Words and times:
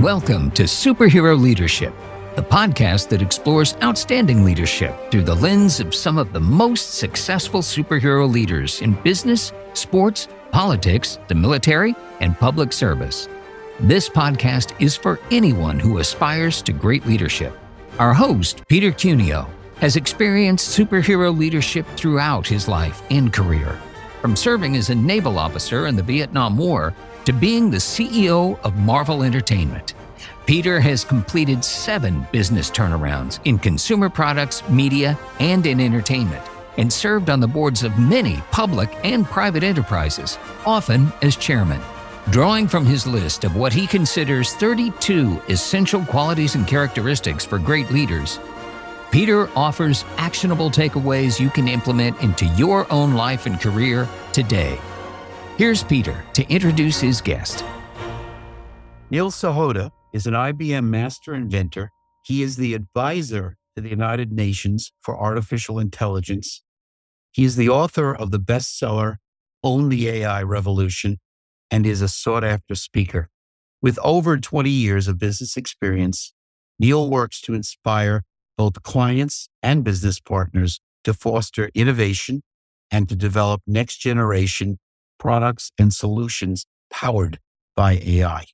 Welcome 0.00 0.52
to 0.52 0.62
Superhero 0.62 1.36
Leadership, 1.36 1.92
the 2.36 2.42
podcast 2.42 3.08
that 3.08 3.20
explores 3.20 3.74
outstanding 3.82 4.44
leadership 4.44 4.96
through 5.10 5.24
the 5.24 5.34
lens 5.34 5.80
of 5.80 5.92
some 5.92 6.18
of 6.18 6.32
the 6.32 6.38
most 6.38 6.94
successful 6.94 7.62
superhero 7.62 8.32
leaders 8.32 8.80
in 8.80 8.92
business, 9.02 9.52
sports, 9.72 10.28
politics, 10.52 11.18
the 11.26 11.34
military, 11.34 11.96
and 12.20 12.38
public 12.38 12.72
service. 12.72 13.28
This 13.80 14.08
podcast 14.08 14.72
is 14.80 14.94
for 14.94 15.18
anyone 15.32 15.80
who 15.80 15.98
aspires 15.98 16.62
to 16.62 16.72
great 16.72 17.04
leadership. 17.04 17.58
Our 17.98 18.14
host, 18.14 18.62
Peter 18.68 18.92
Cuneo, 18.92 19.50
has 19.80 19.96
experienced 19.96 20.78
superhero 20.78 21.36
leadership 21.36 21.84
throughout 21.96 22.46
his 22.46 22.68
life 22.68 23.02
and 23.10 23.32
career, 23.32 23.76
from 24.20 24.36
serving 24.36 24.76
as 24.76 24.90
a 24.90 24.94
naval 24.94 25.40
officer 25.40 25.88
in 25.88 25.96
the 25.96 26.04
Vietnam 26.04 26.56
War 26.56 26.94
to 27.24 27.32
being 27.32 27.70
the 27.70 27.78
CEO 27.78 28.58
of 28.64 28.76
Marvel 28.76 29.22
Entertainment. 29.22 29.94
Peter 30.46 30.80
has 30.80 31.04
completed 31.04 31.64
seven 31.64 32.26
business 32.32 32.70
turnarounds 32.70 33.38
in 33.44 33.58
consumer 33.58 34.08
products, 34.08 34.66
media, 34.68 35.18
and 35.40 35.66
in 35.66 35.80
entertainment, 35.80 36.42
and 36.78 36.92
served 36.92 37.28
on 37.28 37.40
the 37.40 37.46
boards 37.46 37.82
of 37.82 37.98
many 37.98 38.42
public 38.50 38.96
and 39.04 39.26
private 39.26 39.62
enterprises, 39.62 40.38
often 40.64 41.12
as 41.20 41.36
chairman. 41.36 41.80
Drawing 42.30 42.68
from 42.68 42.84
his 42.84 43.06
list 43.06 43.44
of 43.44 43.56
what 43.56 43.72
he 43.72 43.86
considers 43.86 44.54
32 44.54 45.42
essential 45.48 46.04
qualities 46.04 46.54
and 46.54 46.66
characteristics 46.66 47.44
for 47.44 47.58
great 47.58 47.90
leaders, 47.90 48.38
Peter 49.10 49.48
offers 49.56 50.04
actionable 50.18 50.70
takeaways 50.70 51.40
you 51.40 51.48
can 51.48 51.66
implement 51.66 52.20
into 52.20 52.44
your 52.56 52.90
own 52.92 53.14
life 53.14 53.46
and 53.46 53.58
career 53.60 54.06
today. 54.32 54.78
Here's 55.58 55.82
Peter 55.82 56.24
to 56.34 56.48
introduce 56.48 57.00
his 57.00 57.20
guest. 57.20 57.64
Neil 59.10 59.28
Sahota 59.32 59.90
is 60.12 60.24
an 60.28 60.34
IBM 60.34 60.84
master 60.84 61.34
inventor. 61.34 61.90
He 62.24 62.44
is 62.44 62.54
the 62.54 62.74
advisor 62.74 63.56
to 63.74 63.82
the 63.82 63.88
United 63.88 64.30
Nations 64.30 64.92
for 65.00 65.18
Artificial 65.18 65.80
Intelligence. 65.80 66.62
He 67.32 67.42
is 67.42 67.56
the 67.56 67.68
author 67.68 68.14
of 68.14 68.30
the 68.30 68.38
bestseller 68.38 69.16
Own 69.64 69.88
the 69.88 70.08
AI 70.08 70.44
Revolution 70.44 71.18
and 71.72 71.84
is 71.84 72.02
a 72.02 72.08
sought 72.08 72.44
after 72.44 72.76
speaker. 72.76 73.28
With 73.82 73.98
over 74.04 74.38
20 74.38 74.70
years 74.70 75.08
of 75.08 75.18
business 75.18 75.56
experience, 75.56 76.34
Neil 76.78 77.10
works 77.10 77.40
to 77.40 77.54
inspire 77.54 78.22
both 78.56 78.84
clients 78.84 79.48
and 79.60 79.82
business 79.82 80.20
partners 80.20 80.78
to 81.02 81.12
foster 81.12 81.68
innovation 81.74 82.44
and 82.92 83.08
to 83.08 83.16
develop 83.16 83.60
next 83.66 83.96
generation 83.96 84.78
products 85.18 85.70
and 85.78 85.92
solutions 85.92 86.66
powered 86.90 87.38
by 87.76 88.00
AI. 88.04 88.44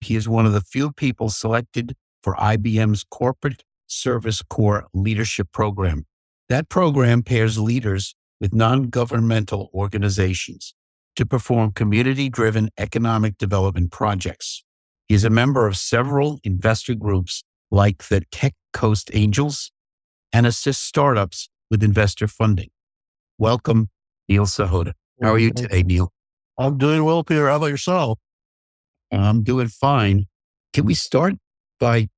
He 0.00 0.16
is 0.16 0.28
one 0.28 0.46
of 0.46 0.52
the 0.52 0.60
few 0.60 0.92
people 0.92 1.30
selected 1.30 1.94
for 2.22 2.34
IBM's 2.34 3.04
Corporate 3.04 3.64
Service 3.86 4.42
Corps 4.42 4.86
Leadership 4.92 5.48
Program. 5.52 6.04
That 6.48 6.68
program 6.68 7.22
pairs 7.22 7.58
leaders 7.58 8.14
with 8.40 8.54
non 8.54 8.90
governmental 8.90 9.70
organizations 9.72 10.74
to 11.16 11.24
perform 11.24 11.72
community 11.72 12.28
driven 12.28 12.68
economic 12.78 13.38
development 13.38 13.92
projects. 13.92 14.64
He 15.08 15.14
is 15.14 15.24
a 15.24 15.30
member 15.30 15.66
of 15.66 15.76
several 15.76 16.38
investor 16.44 16.94
groups 16.94 17.44
like 17.70 18.04
the 18.08 18.22
Tech 18.30 18.54
Coast 18.72 19.10
Angels 19.12 19.70
and 20.32 20.46
assists 20.46 20.82
startups 20.84 21.48
with 21.70 21.82
investor 21.82 22.26
funding. 22.26 22.70
Welcome, 23.38 23.88
Neil 24.28 24.46
Sahota. 24.46 24.92
How 25.22 25.32
are 25.32 25.38
you 25.38 25.50
mm-hmm. 25.52 25.64
today, 25.64 25.82
Neil? 25.82 26.12
I'm 26.58 26.78
doing 26.78 27.04
well, 27.04 27.24
Peter. 27.24 27.48
How 27.48 27.56
about 27.56 27.66
yourself? 27.66 28.18
I'm 29.12 29.42
doing 29.42 29.68
fine. 29.68 30.26
Can 30.72 30.84
we 30.84 30.94
start 30.94 31.34
by, 31.78 32.08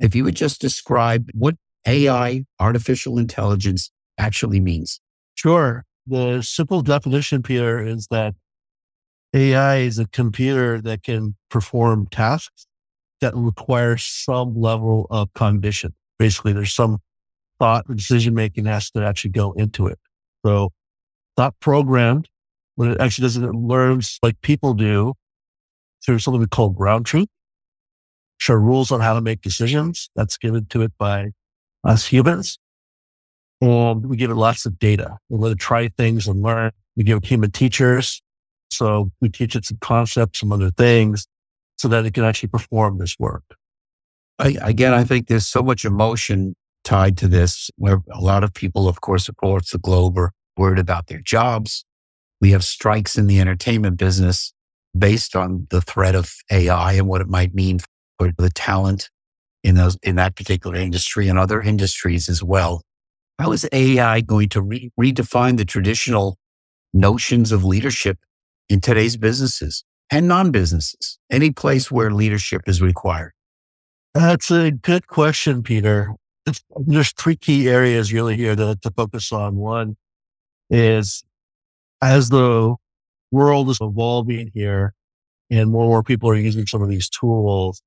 if 0.00 0.14
you 0.14 0.24
would 0.24 0.36
just 0.36 0.60
describe 0.60 1.28
what 1.34 1.56
AI, 1.86 2.44
artificial 2.58 3.18
intelligence, 3.18 3.90
actually 4.18 4.60
means? 4.60 5.00
Sure. 5.34 5.84
The 6.06 6.42
simple 6.42 6.82
definition, 6.82 7.42
Peter, 7.42 7.84
is 7.84 8.06
that 8.10 8.34
AI 9.34 9.78
is 9.78 9.98
a 9.98 10.06
computer 10.06 10.80
that 10.80 11.02
can 11.02 11.36
perform 11.50 12.06
tasks 12.06 12.66
that 13.20 13.34
require 13.34 13.96
some 13.96 14.54
level 14.54 15.06
of 15.10 15.32
cognition. 15.34 15.94
Basically, 16.18 16.52
there's 16.52 16.72
some 16.72 16.98
thought 17.58 17.84
or 17.88 17.94
decision 17.94 18.34
making 18.34 18.66
has 18.66 18.90
to 18.90 19.04
actually 19.04 19.30
go 19.30 19.52
into 19.52 19.86
it. 19.86 19.98
So 20.44 20.70
not 21.36 21.58
programmed 21.60 22.28
when 22.76 22.90
it 22.90 23.00
actually 23.00 23.22
doesn't, 23.22 23.44
it 23.44 23.54
learns 23.54 24.18
like 24.22 24.40
people 24.42 24.74
do 24.74 25.14
through 26.04 26.18
something 26.18 26.40
we 26.40 26.46
call 26.46 26.70
ground 26.70 27.06
truth, 27.06 27.28
are 28.48 28.60
rules 28.60 28.92
on 28.92 29.00
how 29.00 29.14
to 29.14 29.20
make 29.20 29.40
decisions. 29.40 30.08
That's 30.14 30.36
given 30.36 30.66
to 30.66 30.82
it 30.82 30.92
by 30.98 31.30
us 31.84 32.06
humans. 32.06 32.58
And 33.60 34.06
we 34.06 34.16
give 34.16 34.30
it 34.30 34.34
lots 34.34 34.66
of 34.66 34.78
data. 34.78 35.16
We 35.28 35.38
let 35.38 35.52
it 35.52 35.58
try 35.58 35.88
things 35.88 36.28
and 36.28 36.42
learn. 36.42 36.70
We 36.96 37.04
give 37.04 37.18
it 37.18 37.24
human 37.24 37.50
teachers. 37.50 38.22
So 38.70 39.10
we 39.20 39.30
teach 39.30 39.56
it 39.56 39.64
some 39.64 39.78
concepts, 39.80 40.40
some 40.40 40.52
other 40.52 40.70
things 40.70 41.26
so 41.78 41.88
that 41.88 42.04
it 42.04 42.14
can 42.14 42.24
actually 42.24 42.50
perform 42.50 42.98
this 42.98 43.16
work. 43.18 43.44
I, 44.38 44.56
again, 44.60 44.92
I 44.92 45.04
think 45.04 45.28
there's 45.28 45.46
so 45.46 45.62
much 45.62 45.84
emotion 45.84 46.54
tied 46.84 47.16
to 47.18 47.28
this 47.28 47.70
where 47.76 48.02
a 48.12 48.20
lot 48.20 48.44
of 48.44 48.52
people, 48.52 48.86
of 48.88 49.00
course, 49.00 49.28
across 49.28 49.70
the 49.70 49.78
globe 49.78 50.18
are 50.18 50.32
worried 50.56 50.78
about 50.78 51.06
their 51.06 51.20
jobs. 51.20 51.84
We 52.40 52.50
have 52.50 52.64
strikes 52.64 53.16
in 53.16 53.26
the 53.26 53.40
entertainment 53.40 53.96
business 53.96 54.52
based 54.96 55.36
on 55.36 55.66
the 55.70 55.80
threat 55.80 56.14
of 56.14 56.34
AI 56.50 56.94
and 56.94 57.06
what 57.06 57.20
it 57.20 57.28
might 57.28 57.54
mean 57.54 57.80
for 58.18 58.32
the 58.36 58.50
talent 58.50 59.10
in 59.62 59.74
those, 59.74 59.96
in 60.02 60.16
that 60.16 60.36
particular 60.36 60.76
industry 60.76 61.28
and 61.28 61.38
other 61.38 61.60
industries 61.60 62.28
as 62.28 62.42
well. 62.42 62.82
How 63.38 63.52
is 63.52 63.68
AI 63.72 64.20
going 64.22 64.48
to 64.50 64.62
re- 64.62 64.90
redefine 64.98 65.58
the 65.58 65.64
traditional 65.64 66.38
notions 66.94 67.52
of 67.52 67.64
leadership 67.64 68.18
in 68.68 68.80
today's 68.80 69.16
businesses 69.16 69.84
and 70.10 70.28
non-businesses? 70.28 71.18
Any 71.30 71.50
place 71.50 71.90
where 71.90 72.10
leadership 72.10 72.62
is 72.66 72.80
required? 72.80 73.32
That's 74.14 74.50
a 74.50 74.70
good 74.70 75.08
question, 75.08 75.62
Peter. 75.62 76.14
There's 76.86 77.12
three 77.12 77.36
key 77.36 77.68
areas 77.68 78.12
really 78.12 78.36
here 78.36 78.56
to, 78.56 78.78
to 78.80 78.90
focus 78.92 79.32
on. 79.32 79.56
One 79.56 79.96
is 80.70 81.24
as 82.02 82.28
the 82.28 82.74
world 83.30 83.70
is 83.70 83.78
evolving 83.80 84.50
here 84.54 84.94
and 85.50 85.70
more 85.70 85.82
and 85.82 85.90
more 85.90 86.02
people 86.02 86.28
are 86.28 86.36
using 86.36 86.66
some 86.66 86.82
of 86.82 86.88
these 86.88 87.08
tools, 87.08 87.82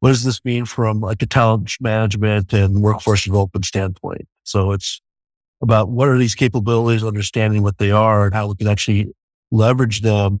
what 0.00 0.10
does 0.10 0.24
this 0.24 0.44
mean 0.44 0.64
from 0.64 1.00
like 1.00 1.22
a 1.22 1.26
talent 1.26 1.72
management 1.80 2.52
and 2.52 2.82
workforce 2.82 3.24
development 3.24 3.64
standpoint? 3.64 4.26
So 4.44 4.72
it's 4.72 5.00
about 5.62 5.90
what 5.90 6.08
are 6.08 6.18
these 6.18 6.34
capabilities, 6.34 7.04
understanding 7.04 7.62
what 7.62 7.78
they 7.78 7.90
are 7.90 8.24
and 8.24 8.34
how 8.34 8.48
we 8.48 8.54
can 8.56 8.68
actually 8.68 9.12
leverage 9.50 10.00
them 10.00 10.40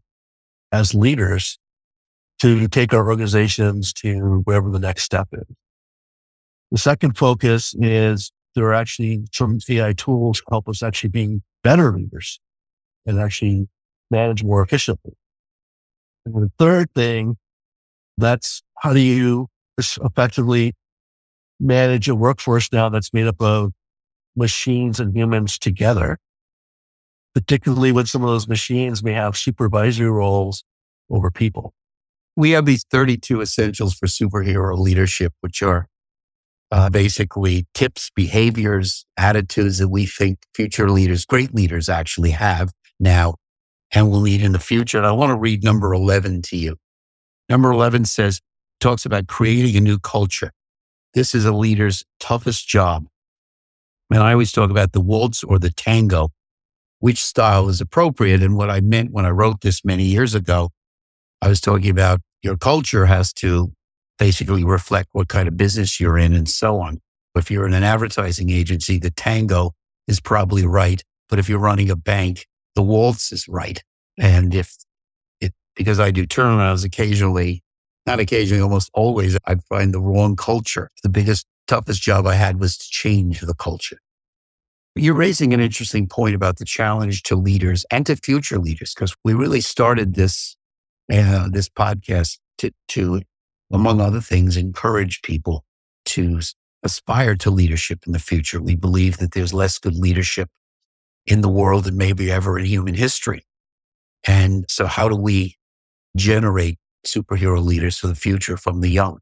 as 0.72 0.94
leaders 0.94 1.58
to 2.40 2.68
take 2.68 2.94
our 2.94 3.06
organizations 3.06 3.92
to 3.92 4.40
wherever 4.44 4.70
the 4.70 4.78
next 4.78 5.02
step 5.02 5.28
is. 5.32 5.44
The 6.70 6.78
second 6.78 7.18
focus 7.18 7.74
is 7.78 8.32
there 8.54 8.64
are 8.66 8.74
actually 8.74 9.24
some 9.32 9.58
AI 9.68 9.92
tools 9.92 10.42
help 10.48 10.68
us 10.68 10.82
actually 10.82 11.10
being 11.10 11.42
better 11.62 11.92
leaders 11.92 12.40
and 13.06 13.18
actually 13.18 13.68
manage 14.10 14.42
more 14.42 14.62
efficiently. 14.62 15.14
And 16.24 16.34
the 16.34 16.50
third 16.58 16.92
thing, 16.94 17.36
that's 18.18 18.62
how 18.78 18.92
do 18.92 19.00
you 19.00 19.48
effectively 19.78 20.74
manage 21.58 22.08
a 22.08 22.14
workforce 22.14 22.72
now 22.72 22.88
that's 22.88 23.12
made 23.12 23.26
up 23.26 23.40
of 23.40 23.72
machines 24.36 25.00
and 25.00 25.16
humans 25.16 25.58
together, 25.58 26.18
particularly 27.34 27.92
when 27.92 28.06
some 28.06 28.22
of 28.22 28.28
those 28.28 28.48
machines 28.48 29.02
may 29.02 29.12
have 29.12 29.36
supervisory 29.36 30.10
roles 30.10 30.64
over 31.10 31.30
people. 31.30 31.72
We 32.36 32.50
have 32.50 32.64
these 32.64 32.84
32 32.90 33.40
essentials 33.40 33.94
for 33.94 34.06
superhero 34.06 34.78
leadership, 34.78 35.32
which 35.40 35.62
are 35.62 35.88
uh, 36.70 36.88
basically 36.90 37.66
tips, 37.74 38.10
behaviors, 38.14 39.04
attitudes 39.16 39.78
that 39.78 39.88
we 39.88 40.06
think 40.06 40.38
future 40.54 40.90
leaders, 40.90 41.24
great 41.24 41.54
leaders 41.54 41.88
actually 41.88 42.30
have 42.30 42.70
now 42.98 43.34
and 43.92 44.10
will 44.10 44.20
need 44.20 44.42
in 44.42 44.52
the 44.52 44.58
future. 44.58 44.98
And 44.98 45.06
I 45.06 45.12
want 45.12 45.30
to 45.30 45.36
read 45.36 45.64
number 45.64 45.92
11 45.92 46.42
to 46.42 46.56
you. 46.56 46.76
Number 47.48 47.72
11 47.72 48.04
says, 48.04 48.40
talks 48.78 49.04
about 49.04 49.26
creating 49.26 49.76
a 49.76 49.80
new 49.80 49.98
culture. 49.98 50.52
This 51.14 51.34
is 51.34 51.44
a 51.44 51.52
leader's 51.52 52.04
toughest 52.20 52.68
job. 52.68 53.06
And 54.12 54.22
I 54.22 54.32
always 54.32 54.52
talk 54.52 54.70
about 54.70 54.92
the 54.92 55.00
waltz 55.00 55.44
or 55.44 55.58
the 55.58 55.70
tango, 55.70 56.30
which 57.00 57.22
style 57.22 57.68
is 57.68 57.80
appropriate. 57.80 58.42
And 58.42 58.56
what 58.56 58.70
I 58.70 58.80
meant 58.80 59.12
when 59.12 59.26
I 59.26 59.30
wrote 59.30 59.60
this 59.60 59.84
many 59.84 60.04
years 60.04 60.34
ago, 60.34 60.70
I 61.42 61.48
was 61.48 61.60
talking 61.60 61.90
about 61.90 62.20
your 62.42 62.56
culture 62.56 63.06
has 63.06 63.32
to 63.34 63.72
basically 64.20 64.62
reflect 64.62 65.08
what 65.12 65.28
kind 65.28 65.48
of 65.48 65.56
business 65.56 65.98
you're 65.98 66.18
in 66.18 66.34
and 66.34 66.48
so 66.48 66.78
on. 66.78 67.00
If 67.34 67.50
you're 67.50 67.66
in 67.66 67.72
an 67.72 67.82
advertising 67.82 68.50
agency, 68.50 68.98
the 68.98 69.10
tango 69.10 69.72
is 70.06 70.20
probably 70.20 70.66
right. 70.66 71.02
But 71.30 71.38
if 71.38 71.48
you're 71.48 71.58
running 71.58 71.90
a 71.90 71.96
bank, 71.96 72.46
the 72.74 72.82
waltz 72.82 73.32
is 73.32 73.48
right. 73.48 73.82
And 74.18 74.54
if 74.54 74.76
it, 75.40 75.54
because 75.74 75.98
I 75.98 76.10
do 76.10 76.26
turnarounds 76.26 76.84
occasionally, 76.84 77.62
not 78.04 78.20
occasionally, 78.20 78.62
almost 78.62 78.90
always, 78.92 79.38
I'd 79.46 79.64
find 79.64 79.94
the 79.94 80.00
wrong 80.00 80.36
culture. 80.36 80.90
The 81.02 81.08
biggest, 81.08 81.46
toughest 81.66 82.02
job 82.02 82.26
I 82.26 82.34
had 82.34 82.60
was 82.60 82.76
to 82.76 82.86
change 82.90 83.40
the 83.40 83.54
culture. 83.54 84.00
You're 84.96 85.14
raising 85.14 85.54
an 85.54 85.60
interesting 85.60 86.06
point 86.06 86.34
about 86.34 86.58
the 86.58 86.66
challenge 86.66 87.22
to 87.24 87.36
leaders 87.36 87.86
and 87.90 88.04
to 88.06 88.16
future 88.16 88.58
leaders, 88.58 88.92
because 88.92 89.14
we 89.24 89.32
really 89.32 89.62
started 89.62 90.14
this, 90.14 90.56
uh, 91.10 91.48
this 91.50 91.70
podcast 91.70 92.38
to, 92.58 92.72
to, 92.88 93.22
among 93.70 93.98
mm-hmm. 93.98 94.06
other 94.06 94.20
things, 94.20 94.56
encourage 94.56 95.22
people 95.22 95.64
to 96.06 96.40
aspire 96.82 97.36
to 97.36 97.50
leadership 97.50 98.04
in 98.06 98.12
the 98.12 98.18
future. 98.18 98.60
We 98.60 98.74
believe 98.76 99.18
that 99.18 99.32
there's 99.32 99.52
less 99.52 99.78
good 99.78 99.94
leadership 99.94 100.48
in 101.26 101.42
the 101.42 101.48
world 101.48 101.84
than 101.84 101.96
maybe 101.96 102.30
ever 102.30 102.58
in 102.58 102.64
human 102.64 102.94
history. 102.94 103.44
And 104.26 104.64
so 104.68 104.86
how 104.86 105.08
do 105.08 105.16
we 105.16 105.56
generate 106.16 106.78
superhero 107.06 107.62
leaders 107.62 107.98
for 107.98 108.06
the 108.06 108.14
future 108.14 108.56
from 108.56 108.80
the 108.80 108.88
young? 108.88 109.18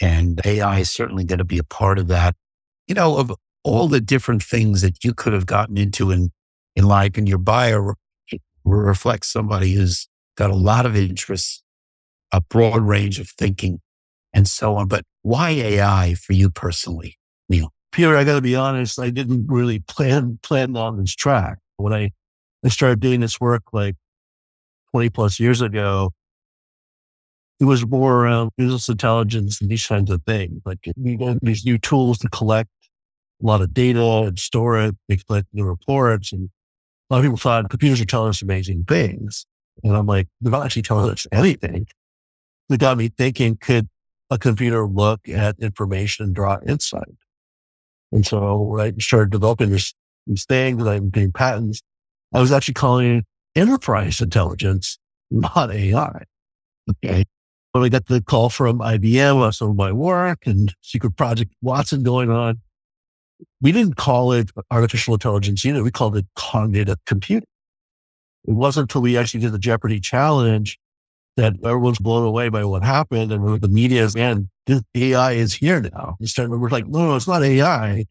And 0.00 0.40
AI 0.44 0.80
is 0.80 0.90
certainly 0.90 1.24
going 1.24 1.38
to 1.38 1.44
be 1.44 1.58
a 1.58 1.64
part 1.64 1.98
of 1.98 2.08
that. 2.08 2.34
You 2.86 2.94
know, 2.94 3.16
of 3.16 3.32
all 3.62 3.88
the 3.88 4.00
different 4.00 4.42
things 4.42 4.82
that 4.82 5.02
you 5.02 5.14
could 5.14 5.32
have 5.32 5.46
gotten 5.46 5.78
into 5.78 6.10
in, 6.10 6.30
in 6.76 6.84
life 6.84 7.16
and 7.16 7.28
your 7.28 7.38
bio 7.38 7.94
reflects 8.64 9.28
somebody 9.28 9.72
who's 9.72 10.08
got 10.36 10.50
a 10.50 10.54
lot 10.54 10.86
of 10.86 10.96
interests, 10.96 11.62
a 12.34 12.40
broad 12.40 12.82
range 12.82 13.20
of 13.20 13.28
thinking 13.30 13.80
and 14.32 14.48
so 14.48 14.74
on. 14.74 14.88
But 14.88 15.04
why 15.22 15.50
AI 15.50 16.14
for 16.14 16.32
you 16.32 16.50
personally, 16.50 17.16
Neil? 17.48 17.72
Peter, 17.92 18.16
I 18.16 18.24
got 18.24 18.34
to 18.34 18.40
be 18.42 18.56
honest. 18.56 18.98
I 18.98 19.10
didn't 19.10 19.46
really 19.46 19.78
plan 19.78 20.40
plan 20.42 20.76
on 20.76 20.98
this 20.98 21.14
track 21.14 21.58
when 21.76 21.92
I 21.92 22.10
I 22.64 22.68
started 22.68 23.00
doing 23.00 23.20
this 23.20 23.40
work 23.40 23.62
like 23.72 23.94
20 24.90 25.10
plus 25.10 25.38
years 25.38 25.60
ago. 25.60 26.10
It 27.60 27.66
was 27.66 27.86
more 27.86 28.24
around 28.24 28.50
business 28.56 28.88
intelligence 28.88 29.60
and 29.60 29.70
these 29.70 29.86
kinds 29.86 30.10
of 30.10 30.22
things. 30.24 30.60
Like 30.64 30.78
we 30.96 31.16
got 31.16 31.38
these 31.40 31.64
new 31.64 31.78
tools 31.78 32.18
to 32.18 32.28
collect 32.28 32.70
a 33.40 33.46
lot 33.46 33.62
of 33.62 33.72
data 33.72 34.02
and 34.26 34.38
store 34.38 34.78
it, 34.80 34.96
we 35.08 35.18
collect 35.18 35.46
new 35.52 35.64
reports. 35.64 36.32
And 36.32 36.50
a 37.08 37.14
lot 37.14 37.18
of 37.18 37.24
people 37.24 37.38
thought 37.38 37.70
computers 37.70 38.00
are 38.00 38.06
telling 38.06 38.30
us 38.30 38.42
amazing 38.42 38.84
things. 38.88 39.46
And 39.84 39.96
I'm 39.96 40.06
like, 40.06 40.26
they're 40.40 40.50
not 40.50 40.64
actually 40.64 40.82
telling 40.82 41.10
us 41.10 41.26
anything. 41.30 41.86
It 42.70 42.80
got 42.80 42.96
me 42.96 43.08
thinking, 43.08 43.56
could 43.56 43.88
a 44.30 44.38
computer 44.38 44.86
look 44.86 45.28
at 45.28 45.58
information 45.58 46.24
and 46.24 46.34
draw 46.34 46.58
insight. 46.66 47.14
And 48.12 48.26
so 48.26 48.78
I 48.80 48.92
started 48.98 49.30
developing 49.30 49.70
this, 49.70 49.92
things 50.26 50.80
and 50.80 50.88
I'm 50.88 51.10
getting 51.10 51.32
patents. 51.32 51.82
I 52.32 52.40
was 52.40 52.52
actually 52.52 52.74
calling 52.74 53.18
it 53.18 53.24
enterprise 53.54 54.20
intelligence, 54.20 54.98
not 55.30 55.72
AI. 55.72 56.22
Okay. 56.90 57.24
When 57.72 57.84
I 57.84 57.88
got 57.88 58.06
the 58.06 58.22
call 58.22 58.50
from 58.50 58.78
IBM 58.78 59.36
on 59.36 59.52
some 59.52 59.70
of 59.70 59.76
my 59.76 59.90
work 59.90 60.46
and 60.46 60.72
secret 60.80 61.16
project 61.16 61.52
Watson 61.60 62.02
going 62.02 62.30
on, 62.30 62.60
we 63.60 63.72
didn't 63.72 63.96
call 63.96 64.32
it 64.32 64.50
artificial 64.70 65.14
intelligence 65.14 65.64
either. 65.66 65.82
We 65.82 65.90
called 65.90 66.16
it 66.16 66.26
cognitive 66.36 66.98
computing. 67.04 67.48
It 68.46 68.52
wasn't 68.52 68.84
until 68.84 69.02
we 69.02 69.16
actually 69.16 69.40
did 69.40 69.52
the 69.52 69.58
Jeopardy 69.58 69.98
challenge 69.98 70.78
that 71.36 71.54
everyone's 71.64 71.98
blown 71.98 72.24
away 72.24 72.48
by 72.48 72.64
what 72.64 72.82
happened. 72.82 73.32
And 73.32 73.60
the 73.60 73.68
media 73.68 74.04
is, 74.04 74.14
man, 74.14 74.48
this 74.66 74.82
AI 74.94 75.32
is 75.32 75.54
here 75.54 75.80
now. 75.80 76.16
You 76.20 76.26
start, 76.26 76.50
we're 76.50 76.68
like, 76.68 76.86
no, 76.86 77.06
no, 77.06 77.16
it's 77.16 77.28
not 77.28 77.42
AI. 77.42 78.04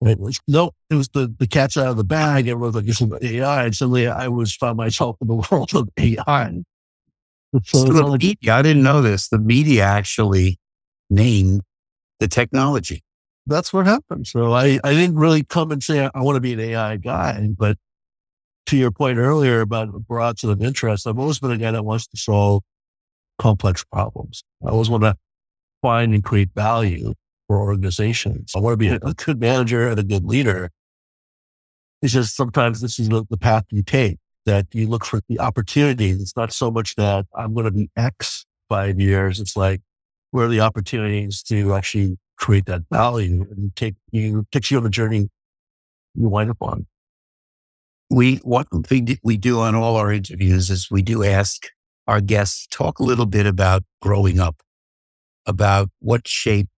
And 0.00 0.10
it 0.10 0.18
was, 0.18 0.40
no, 0.48 0.72
it 0.90 0.94
was 0.94 1.08
the, 1.08 1.34
the 1.38 1.46
cat's 1.46 1.76
out 1.76 1.88
of 1.88 1.96
the 1.96 2.04
bag. 2.04 2.48
Everyone's 2.48 2.74
like, 2.74 2.86
it's 2.86 3.02
AI. 3.02 3.64
And 3.64 3.76
suddenly 3.76 4.08
I 4.08 4.28
was 4.28 4.54
found 4.54 4.76
myself 4.76 5.16
in 5.20 5.28
the 5.28 5.34
world 5.50 5.74
of 5.74 5.88
AI. 5.98 6.62
So, 7.64 7.78
so 7.78 7.92
the 7.92 8.06
like, 8.06 8.22
media, 8.22 8.54
I 8.54 8.62
didn't 8.62 8.82
know 8.82 9.00
this. 9.00 9.28
The 9.28 9.38
media 9.38 9.84
actually 9.84 10.58
named 11.10 11.62
the 12.18 12.28
technology. 12.28 13.02
That's 13.46 13.72
what 13.72 13.86
happened. 13.86 14.26
So 14.26 14.52
I, 14.52 14.80
I 14.82 14.92
didn't 14.92 15.16
really 15.16 15.44
come 15.44 15.70
and 15.70 15.82
say, 15.82 16.08
I 16.12 16.22
want 16.22 16.36
to 16.36 16.40
be 16.40 16.54
an 16.54 16.60
AI 16.60 16.96
guy, 16.96 17.48
but 17.56 17.76
to 18.66 18.76
your 18.76 18.90
point 18.90 19.18
earlier 19.18 19.60
about 19.60 19.88
a 19.88 19.98
broad 19.98 20.38
sort 20.38 20.52
of 20.52 20.62
interest, 20.62 21.06
I've 21.06 21.18
always 21.18 21.38
been 21.38 21.50
a 21.50 21.58
guy 21.58 21.70
that 21.70 21.84
wants 21.84 22.06
to 22.08 22.16
solve 22.16 22.62
complex 23.38 23.84
problems. 23.84 24.42
I 24.64 24.70
always 24.70 24.88
want 24.88 25.02
to 25.02 25.16
find 25.82 26.14
and 26.14 26.24
create 26.24 26.50
value 26.54 27.14
for 27.46 27.58
organizations. 27.58 28.52
I 28.56 28.60
want 28.60 28.74
to 28.74 28.76
be 28.76 28.88
a, 28.88 28.98
good 28.98 29.40
manager 29.40 29.88
and 29.88 29.98
a 29.98 30.02
good 30.02 30.24
leader. 30.24 30.70
It's 32.00 32.12
just 32.12 32.36
sometimes 32.36 32.80
this 32.80 32.98
is 32.98 33.08
the, 33.08 33.24
the 33.28 33.36
path 33.36 33.64
you 33.70 33.82
take 33.82 34.18
that 34.46 34.66
you 34.72 34.88
look 34.88 35.04
for 35.04 35.20
the 35.28 35.40
opportunities. 35.40 36.20
It's 36.20 36.36
not 36.36 36.52
so 36.52 36.70
much 36.70 36.96
that 36.96 37.26
I'm 37.34 37.54
going 37.54 37.64
to 37.64 37.70
be 37.70 37.90
X 37.96 38.46
five 38.68 39.00
years. 39.00 39.40
It's 39.40 39.56
like, 39.56 39.80
where 40.30 40.46
are 40.46 40.48
the 40.48 40.60
opportunities 40.60 41.42
to 41.44 41.74
actually 41.74 42.18
create 42.36 42.66
that 42.66 42.82
value 42.90 43.46
and 43.50 43.74
take 43.76 43.94
you, 44.10 44.46
takes 44.52 44.70
you 44.70 44.78
on 44.78 44.84
the 44.84 44.90
journey 44.90 45.28
you 46.14 46.28
wind 46.28 46.50
up 46.50 46.58
on 46.60 46.86
we 48.10 48.36
what 48.36 48.68
we 49.22 49.36
do 49.36 49.60
on 49.60 49.74
all 49.74 49.96
our 49.96 50.12
interviews 50.12 50.70
is 50.70 50.90
we 50.90 51.02
do 51.02 51.24
ask 51.24 51.66
our 52.06 52.20
guests 52.20 52.66
talk 52.70 52.98
a 52.98 53.02
little 53.02 53.26
bit 53.26 53.46
about 53.46 53.82
growing 54.02 54.38
up, 54.38 54.56
about 55.46 55.88
what 56.00 56.28
shaped 56.28 56.70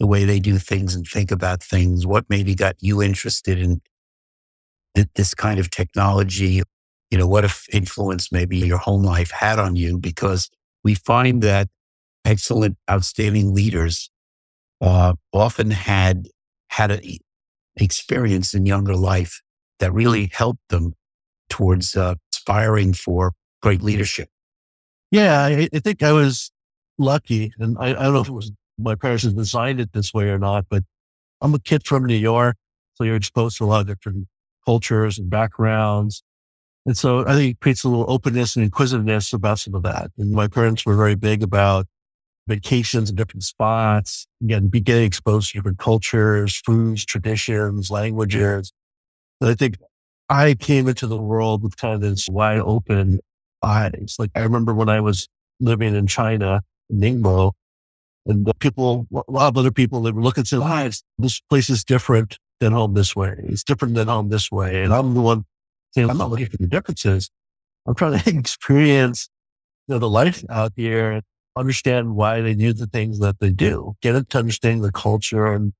the 0.00 0.06
way 0.06 0.24
they 0.24 0.40
do 0.40 0.58
things 0.58 0.94
and 0.94 1.06
think 1.06 1.30
about 1.30 1.62
things, 1.62 2.06
what 2.06 2.24
maybe 2.28 2.54
got 2.54 2.74
you 2.80 3.02
interested 3.02 3.58
in 3.58 3.80
this 5.14 5.34
kind 5.34 5.58
of 5.58 5.70
technology, 5.70 6.62
you 7.10 7.18
know, 7.18 7.26
what 7.26 7.44
if 7.44 7.66
influence 7.72 8.32
maybe 8.32 8.58
your 8.58 8.78
home 8.78 9.02
life 9.02 9.30
had 9.30 9.58
on 9.58 9.76
you? 9.76 9.98
Because 9.98 10.50
we 10.82 10.94
find 10.94 11.42
that 11.42 11.68
excellent, 12.24 12.76
outstanding 12.90 13.54
leaders 13.54 14.10
uh, 14.80 15.14
often 15.32 15.70
had 15.70 16.28
had 16.68 16.90
an 16.90 17.02
experience 17.76 18.54
in 18.54 18.66
younger 18.66 18.96
life 18.96 19.40
that 19.82 19.92
really 19.92 20.30
helped 20.32 20.68
them 20.68 20.94
towards 21.50 21.96
uh, 21.96 22.14
aspiring 22.32 22.92
for 22.94 23.32
great 23.62 23.82
leadership. 23.82 24.28
Yeah, 25.10 25.42
I, 25.42 25.68
I 25.74 25.80
think 25.80 26.04
I 26.04 26.12
was 26.12 26.52
lucky, 26.98 27.52
and 27.58 27.76
I, 27.80 27.88
I, 27.88 27.92
don't 27.94 28.14
know 28.14 28.20
if 28.20 28.28
it 28.28 28.32
was 28.32 28.52
my 28.78 28.94
parents 28.94 29.24
had 29.24 29.36
designed 29.36 29.80
it 29.80 29.92
this 29.92 30.14
way 30.14 30.28
or 30.28 30.38
not, 30.38 30.66
but 30.70 30.84
I'm 31.40 31.52
a 31.52 31.58
kid 31.58 31.84
from 31.84 32.04
New 32.04 32.14
York, 32.14 32.56
so 32.94 33.02
you're 33.02 33.16
exposed 33.16 33.58
to 33.58 33.64
a 33.64 33.66
lot 33.66 33.80
of 33.80 33.88
different 33.88 34.28
cultures 34.64 35.18
and 35.18 35.28
backgrounds. 35.28 36.22
And 36.86 36.96
so 36.96 37.26
I 37.26 37.34
think 37.34 37.56
it 37.56 37.60
creates 37.60 37.82
a 37.82 37.88
little 37.88 38.08
openness 38.08 38.54
and 38.54 38.64
inquisitiveness 38.64 39.32
about 39.32 39.58
some 39.58 39.74
of 39.74 39.82
that. 39.82 40.12
And 40.16 40.30
my 40.30 40.46
parents 40.46 40.86
were 40.86 40.96
very 40.96 41.16
big 41.16 41.42
about 41.42 41.86
vacations 42.46 43.10
in 43.10 43.16
different 43.16 43.42
spots, 43.42 44.28
again, 44.42 44.68
be 44.68 44.80
getting 44.80 45.04
exposed 45.04 45.50
to 45.50 45.58
different 45.58 45.78
cultures, 45.78 46.62
foods, 46.64 47.04
traditions, 47.04 47.90
languages. 47.90 48.72
And 49.42 49.50
I 49.50 49.54
think 49.54 49.76
I 50.28 50.54
came 50.54 50.86
into 50.86 51.08
the 51.08 51.20
world 51.20 51.64
with 51.64 51.76
kind 51.76 51.94
of 51.94 52.00
this 52.00 52.28
wide 52.28 52.60
open 52.60 53.18
eyes. 53.60 54.14
Like 54.16 54.30
I 54.36 54.40
remember 54.40 54.72
when 54.72 54.88
I 54.88 55.00
was 55.00 55.28
living 55.58 55.96
in 55.96 56.06
China, 56.06 56.62
Ningbo, 56.92 57.50
and 58.24 58.46
the 58.46 58.54
people, 58.54 59.08
a 59.12 59.24
lot 59.28 59.48
of 59.48 59.58
other 59.58 59.72
people 59.72 60.00
that 60.02 60.14
were 60.14 60.22
looking 60.22 60.44
to 60.44 60.60
lives, 60.60 61.02
this 61.18 61.40
place 61.50 61.68
is 61.68 61.82
different 61.82 62.38
than 62.60 62.72
home 62.72 62.94
this 62.94 63.16
way. 63.16 63.34
It's 63.48 63.64
different 63.64 63.96
than 63.96 64.06
home 64.06 64.28
this 64.28 64.48
way. 64.52 64.84
And 64.84 64.94
I'm 64.94 65.14
the 65.14 65.20
one 65.20 65.44
saying, 65.90 66.08
I'm 66.08 66.18
not 66.18 66.30
looking 66.30 66.46
for 66.46 66.58
the 66.58 66.68
differences. 66.68 67.28
I'm 67.84 67.96
trying 67.96 68.20
to 68.20 68.30
experience 68.38 69.28
you 69.88 69.96
know, 69.96 69.98
the 69.98 70.08
life 70.08 70.44
out 70.50 70.70
here 70.76 71.10
and 71.10 71.22
understand 71.56 72.14
why 72.14 72.42
they 72.42 72.54
do 72.54 72.72
the 72.72 72.86
things 72.86 73.18
that 73.18 73.40
they 73.40 73.50
do, 73.50 73.94
get 74.02 74.14
into 74.14 74.38
understanding 74.38 74.82
the 74.82 74.92
culture 74.92 75.52
and 75.52 75.72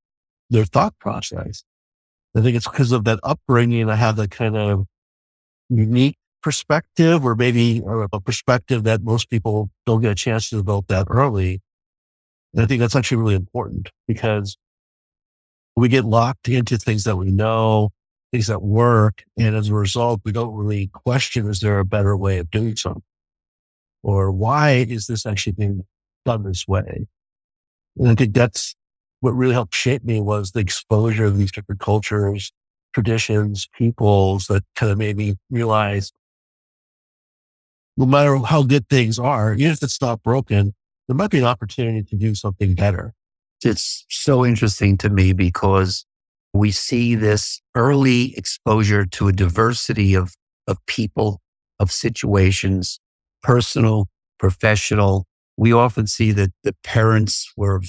their 0.50 0.64
thought 0.64 0.98
process. 0.98 1.62
I 2.34 2.40
think 2.40 2.56
it's 2.56 2.68
because 2.68 2.92
of 2.92 3.04
that 3.04 3.20
upbringing. 3.22 3.90
I 3.90 3.96
have 3.96 4.16
that 4.16 4.30
kind 4.30 4.56
of 4.56 4.86
unique 5.68 6.16
perspective 6.42 7.24
or 7.24 7.34
maybe 7.34 7.82
uh, 7.86 8.06
a 8.12 8.20
perspective 8.20 8.84
that 8.84 9.02
most 9.02 9.30
people 9.30 9.70
don't 9.86 10.00
get 10.00 10.12
a 10.12 10.14
chance 10.14 10.50
to 10.50 10.56
develop 10.56 10.88
that 10.88 11.06
early. 11.10 11.60
And 12.52 12.62
I 12.62 12.66
think 12.66 12.80
that's 12.80 12.96
actually 12.96 13.18
really 13.18 13.34
important 13.34 13.90
because 14.06 14.56
we 15.76 15.88
get 15.88 16.04
locked 16.04 16.48
into 16.48 16.76
things 16.76 17.04
that 17.04 17.16
we 17.16 17.30
know, 17.30 17.90
things 18.32 18.48
that 18.48 18.62
work. 18.62 19.22
And 19.38 19.54
as 19.54 19.68
a 19.68 19.74
result, 19.74 20.20
we 20.24 20.32
don't 20.32 20.54
really 20.54 20.88
question, 20.88 21.48
is 21.48 21.60
there 21.60 21.78
a 21.78 21.84
better 21.84 22.16
way 22.16 22.38
of 22.38 22.50
doing 22.50 22.76
something? 22.76 23.02
Or 24.02 24.32
why 24.32 24.86
is 24.88 25.06
this 25.06 25.24
actually 25.24 25.52
being 25.52 25.82
done 26.24 26.42
this 26.42 26.66
way? 26.66 27.06
And 27.98 28.08
I 28.08 28.14
think 28.14 28.34
that's 28.34 28.74
what 29.22 29.34
really 29.34 29.54
helped 29.54 29.74
shape 29.74 30.02
me 30.02 30.20
was 30.20 30.50
the 30.50 30.58
exposure 30.58 31.24
of 31.24 31.38
these 31.38 31.52
different 31.52 31.80
cultures, 31.80 32.52
traditions, 32.92 33.68
peoples 33.72 34.48
that 34.48 34.64
kind 34.74 34.90
of 34.90 34.98
made 34.98 35.16
me 35.16 35.36
realize 35.48 36.12
no 37.96 38.04
matter 38.04 38.36
how 38.38 38.64
good 38.64 38.88
things 38.88 39.20
are, 39.20 39.54
even 39.54 39.70
if 39.70 39.80
it's 39.80 40.00
not 40.00 40.24
broken, 40.24 40.74
there 41.06 41.14
might 41.14 41.30
be 41.30 41.38
an 41.38 41.44
opportunity 41.44 42.02
to 42.02 42.16
do 42.16 42.34
something 42.34 42.74
better. 42.74 43.14
It's 43.64 44.04
so 44.08 44.44
interesting 44.44 44.98
to 44.98 45.08
me 45.08 45.32
because 45.32 46.04
we 46.52 46.72
see 46.72 47.14
this 47.14 47.62
early 47.76 48.36
exposure 48.36 49.06
to 49.06 49.28
a 49.28 49.32
diversity 49.32 50.14
of, 50.14 50.34
of 50.66 50.84
people, 50.86 51.40
of 51.78 51.92
situations, 51.92 52.98
personal, 53.40 54.08
professional, 54.40 55.26
we 55.56 55.72
often 55.72 56.08
see 56.08 56.32
that 56.32 56.50
the 56.64 56.74
parents 56.82 57.52
were 57.56 57.80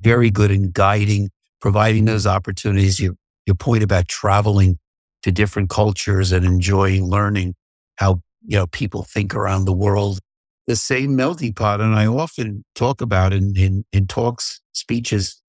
very 0.00 0.30
good 0.30 0.50
in 0.50 0.70
guiding, 0.70 1.30
providing 1.60 2.04
those 2.04 2.26
opportunities. 2.26 3.00
Your, 3.00 3.14
your 3.46 3.56
point 3.56 3.82
about 3.82 4.08
traveling 4.08 4.78
to 5.22 5.32
different 5.32 5.70
cultures 5.70 6.32
and 6.32 6.44
enjoying 6.44 7.06
learning 7.06 7.54
how, 7.96 8.20
you 8.44 8.56
know, 8.56 8.66
people 8.66 9.02
think 9.02 9.34
around 9.34 9.64
the 9.64 9.72
world. 9.72 10.20
The 10.66 10.76
same 10.76 11.14
melting 11.14 11.54
pot. 11.54 11.80
And 11.80 11.94
I 11.94 12.06
often 12.06 12.64
talk 12.74 13.00
about 13.00 13.32
in, 13.32 13.56
in, 13.56 13.84
in 13.92 14.06
talks, 14.06 14.60
speeches, 14.72 15.40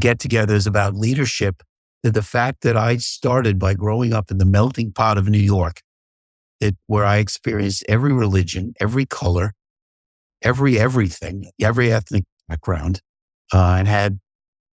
get 0.00 0.18
togethers 0.18 0.66
about 0.66 0.94
leadership, 0.94 1.62
that 2.02 2.14
the 2.14 2.22
fact 2.22 2.62
that 2.62 2.76
I 2.76 2.96
started 2.98 3.58
by 3.58 3.74
growing 3.74 4.12
up 4.12 4.30
in 4.30 4.38
the 4.38 4.44
melting 4.44 4.92
pot 4.92 5.18
of 5.18 5.28
New 5.28 5.38
York, 5.38 5.80
that 6.60 6.76
where 6.86 7.04
I 7.04 7.18
experienced 7.18 7.84
every 7.88 8.12
religion, 8.12 8.74
every 8.80 9.06
color, 9.06 9.54
every 10.42 10.78
everything, 10.78 11.50
every 11.60 11.92
ethnic 11.92 12.24
background, 12.48 13.00
uh, 13.52 13.76
and 13.78 13.88
had 13.88 14.18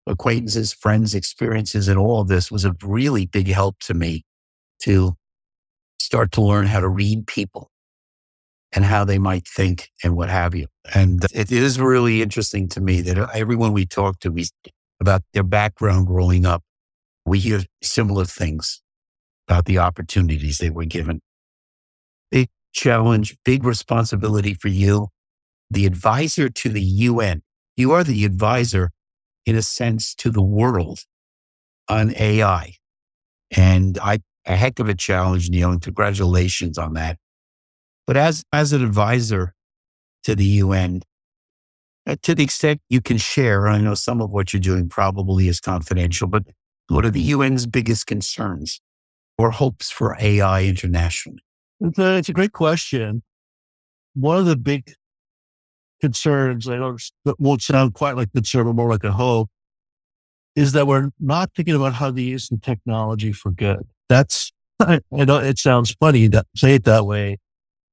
acquaintances, 0.07 0.73
friends, 0.73 1.13
experiences, 1.13 1.87
and 1.87 1.97
all 1.97 2.21
of 2.21 2.27
this 2.27 2.51
was 2.51 2.65
a 2.65 2.75
really 2.83 3.25
big 3.25 3.47
help 3.47 3.79
to 3.79 3.93
me 3.93 4.23
to 4.83 5.15
start 5.99 6.31
to 6.33 6.41
learn 6.41 6.65
how 6.65 6.79
to 6.79 6.89
read 6.89 7.27
people 7.27 7.69
and 8.73 8.85
how 8.85 9.03
they 9.03 9.19
might 9.19 9.47
think 9.47 9.89
and 10.03 10.15
what 10.15 10.29
have 10.29 10.55
you. 10.55 10.67
And 10.93 11.23
it 11.33 11.51
is 11.51 11.79
really 11.79 12.21
interesting 12.21 12.67
to 12.69 12.81
me 12.81 13.01
that 13.01 13.17
everyone 13.33 13.73
we 13.73 13.85
talk 13.85 14.19
to 14.19 14.31
we, 14.31 14.45
about 14.99 15.21
their 15.33 15.43
background 15.43 16.07
growing 16.07 16.45
up, 16.45 16.63
we 17.25 17.39
hear 17.39 17.61
similar 17.83 18.25
things 18.25 18.81
about 19.47 19.65
the 19.65 19.77
opportunities 19.77 20.57
they 20.57 20.69
were 20.69 20.85
given. 20.85 21.21
Big 22.31 22.49
challenge, 22.73 23.35
big 23.43 23.63
responsibility 23.63 24.53
for 24.53 24.69
you 24.69 25.09
the 25.71 25.85
advisor 25.85 26.49
to 26.49 26.69
the 26.69 26.81
UN. 26.81 27.41
You 27.77 27.91
are 27.91 28.03
the 28.03 28.25
advisor, 28.25 28.91
in 29.45 29.55
a 29.55 29.61
sense, 29.61 30.13
to 30.15 30.29
the 30.29 30.41
world 30.41 31.01
on 31.87 32.13
AI. 32.15 32.75
And 33.55 33.97
I, 33.99 34.19
a 34.45 34.55
heck 34.55 34.79
of 34.79 34.87
a 34.87 34.95
challenge, 34.95 35.49
Neil, 35.49 35.71
and 35.71 35.81
congratulations 35.81 36.77
on 36.77 36.93
that. 36.93 37.17
But 38.07 38.17
as, 38.17 38.43
as 38.51 38.73
an 38.73 38.83
advisor 38.83 39.53
to 40.23 40.35
the 40.35 40.45
UN, 40.45 41.01
uh, 42.07 42.15
to 42.23 42.33
the 42.33 42.43
extent 42.43 42.81
you 42.89 43.01
can 43.01 43.17
share, 43.17 43.67
I 43.67 43.79
know 43.79 43.93
some 43.93 44.21
of 44.21 44.31
what 44.31 44.53
you're 44.53 44.59
doing 44.59 44.89
probably 44.89 45.47
is 45.47 45.59
confidential, 45.59 46.27
but 46.27 46.43
what 46.87 47.05
are 47.05 47.11
the 47.11 47.31
UN's 47.31 47.67
biggest 47.67 48.07
concerns 48.07 48.81
or 49.37 49.51
hopes 49.51 49.91
for 49.91 50.17
AI 50.19 50.63
internationally? 50.63 51.43
It's 51.79 51.97
a, 51.97 52.17
it's 52.17 52.29
a 52.29 52.33
great 52.33 52.53
question. 52.53 53.23
One 54.13 54.37
of 54.37 54.45
the 54.45 54.57
big 54.57 54.93
concerns, 56.01 56.65
that 56.65 57.35
won't 57.39 57.61
sound 57.61 57.93
quite 57.93 58.17
like 58.17 58.31
concern, 58.33 58.65
but 58.65 58.73
more 58.73 58.89
like 58.89 59.03
a 59.03 59.11
hope, 59.11 59.49
is 60.55 60.73
that 60.73 60.87
we're 60.87 61.11
not 61.19 61.51
thinking 61.55 61.75
about 61.75 61.93
how 61.93 62.11
to 62.11 62.21
use 62.21 62.49
the 62.49 62.57
technology 62.57 63.31
for 63.31 63.51
good. 63.51 63.87
That's, 64.09 64.51
I, 64.79 64.99
I 65.17 65.25
know 65.25 65.37
it 65.37 65.57
sounds 65.57 65.91
funny 65.91 66.27
to 66.29 66.43
say 66.55 66.75
it 66.75 66.83
that 66.83 67.05
way, 67.05 67.37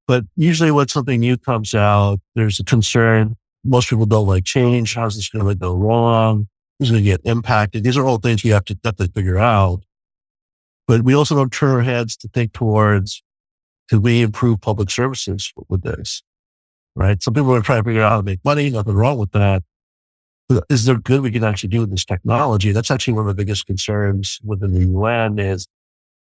but 0.07 0.25
usually 0.37 0.71
when 0.71 0.89
something 0.89 1.21
new 1.21 1.37
comes 1.37 1.75
out, 1.75 2.19
there's 2.35 2.59
a 2.59 2.65
concern. 2.65 3.37
Most 3.65 3.91
people 3.91 4.07
don't 4.07 4.27
like 4.27 4.45
change. 4.45 4.95
How's 4.95 5.17
this 5.17 5.29
going 5.29 5.47
to 5.47 5.55
go 5.55 5.75
wrong? 5.75 6.49
Who's 6.79 6.91
going 6.91 7.03
to 7.03 7.09
get 7.09 7.21
impacted? 7.25 7.85
These 7.85 7.97
are 7.97 8.07
all 8.07 8.19
things 8.19 8.43
we 8.43 8.51
have 8.51 8.65
to, 8.67 8.79
have 8.85 8.97
to 8.97 9.09
figure 9.09 9.39
out. 9.39 9.83
But 10.87 11.03
we 11.03 11.15
also 11.15 11.35
don't 11.35 11.53
turn 11.53 11.71
our 11.71 11.83
heads 11.83 12.17
to 12.19 12.29
think 12.29 12.55
towards, 12.55 13.23
could 13.91 14.03
we 14.03 14.23
improve 14.23 14.61
public 14.61 14.91
services 14.91 15.53
with 15.69 15.83
this? 15.83 16.23
Right? 16.99 17.23
Some 17.23 17.33
people 17.33 17.55
are 17.55 17.63
trying 17.63 17.83
to 17.83 17.89
figure 17.89 18.03
out 18.03 18.11
how 18.11 18.17
to 18.17 18.23
make 18.25 18.45
money. 18.45 18.69
Nothing 18.71 18.95
wrong 18.95 19.19
with 19.19 19.31
that. 19.31 19.63
Is 20.69 20.85
there 20.85 20.97
good 20.97 21.21
we 21.21 21.31
can 21.31 21.45
actually 21.45 21.69
do 21.69 21.81
with 21.81 21.91
this 21.91 22.05
technology? 22.05 22.73
That's 22.73 22.91
actually 22.91 23.15
one 23.15 23.29
of 23.29 23.29
the 23.29 23.41
biggest 23.41 23.67
concerns 23.67 24.41
within 24.45 24.73
the 24.73 24.85
UN 24.87 25.39
is 25.39 25.69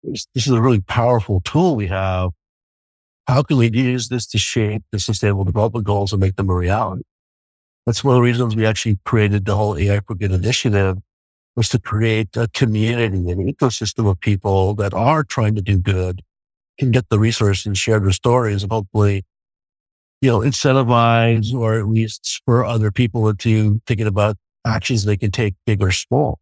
this 0.03 0.27
is 0.35 0.49
a 0.49 0.61
really 0.61 0.81
powerful 0.81 1.41
tool 1.45 1.77
we 1.77 1.87
have. 1.87 2.31
How 3.29 3.43
can 3.43 3.59
we 3.59 3.71
use 3.71 4.09
this 4.09 4.27
to 4.29 4.39
shape 4.39 4.83
the 4.91 4.99
sustainable 4.99 5.45
development 5.45 5.87
goals 5.87 6.13
and 6.13 6.21
make 6.21 6.37
them 6.37 6.51
a 6.51 6.55
reality? 6.55 7.03
That's 7.85 8.03
one 8.03 8.17
of 8.17 8.19
the 8.19 8.23
reasons 8.23 8.57
we 8.57 8.67
actually 8.67 8.99
created 9.05 9.45
the 9.45 9.55
whole 9.55 9.77
AI 9.77 10.01
for 10.01 10.17
Good 10.17 10.33
initiative 10.33 10.99
was 11.55 11.69
to 11.71 11.79
create 11.79 12.37
a 12.37 12.49
community, 12.49 13.31
an 13.31 13.53
ecosystem 13.53 14.11
of 14.11 14.19
people 14.21 14.75
that 14.75 14.93
are 14.95 15.23
trying 15.23 15.55
to 15.55 15.63
do 15.63 15.79
good, 15.79 16.23
can 16.79 16.91
get 16.91 17.09
the 17.09 17.19
resources 17.19 17.67
and 17.67 17.79
share 17.79 18.01
their 18.01 18.13
stories 18.13 18.63
and 18.63 18.73
hopefully 18.73 19.25
you 20.27 20.33
know, 20.33 20.41
incentivize 20.41 21.55
or 21.55 21.79
at 21.79 21.87
least 21.87 22.27
spur 22.27 22.65
other 22.65 22.91
people 22.91 23.29
into 23.29 23.81
thinking 23.87 24.09
about 24.09 24.37
actions 24.67 25.05
they 25.05 25.17
can 25.17 25.31
take 25.31 25.55
big 25.67 25.81
or 25.81 25.93
small. 25.93 26.41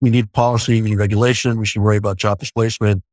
We 0.00 0.10
need 0.10 0.32
policy, 0.32 0.82
we 0.82 0.90
need 0.90 0.96
regulation. 0.98 1.56
We 1.56 1.64
should 1.64 1.80
worry 1.80 1.96
about 1.96 2.16
job 2.16 2.40
displacement. 2.40 3.04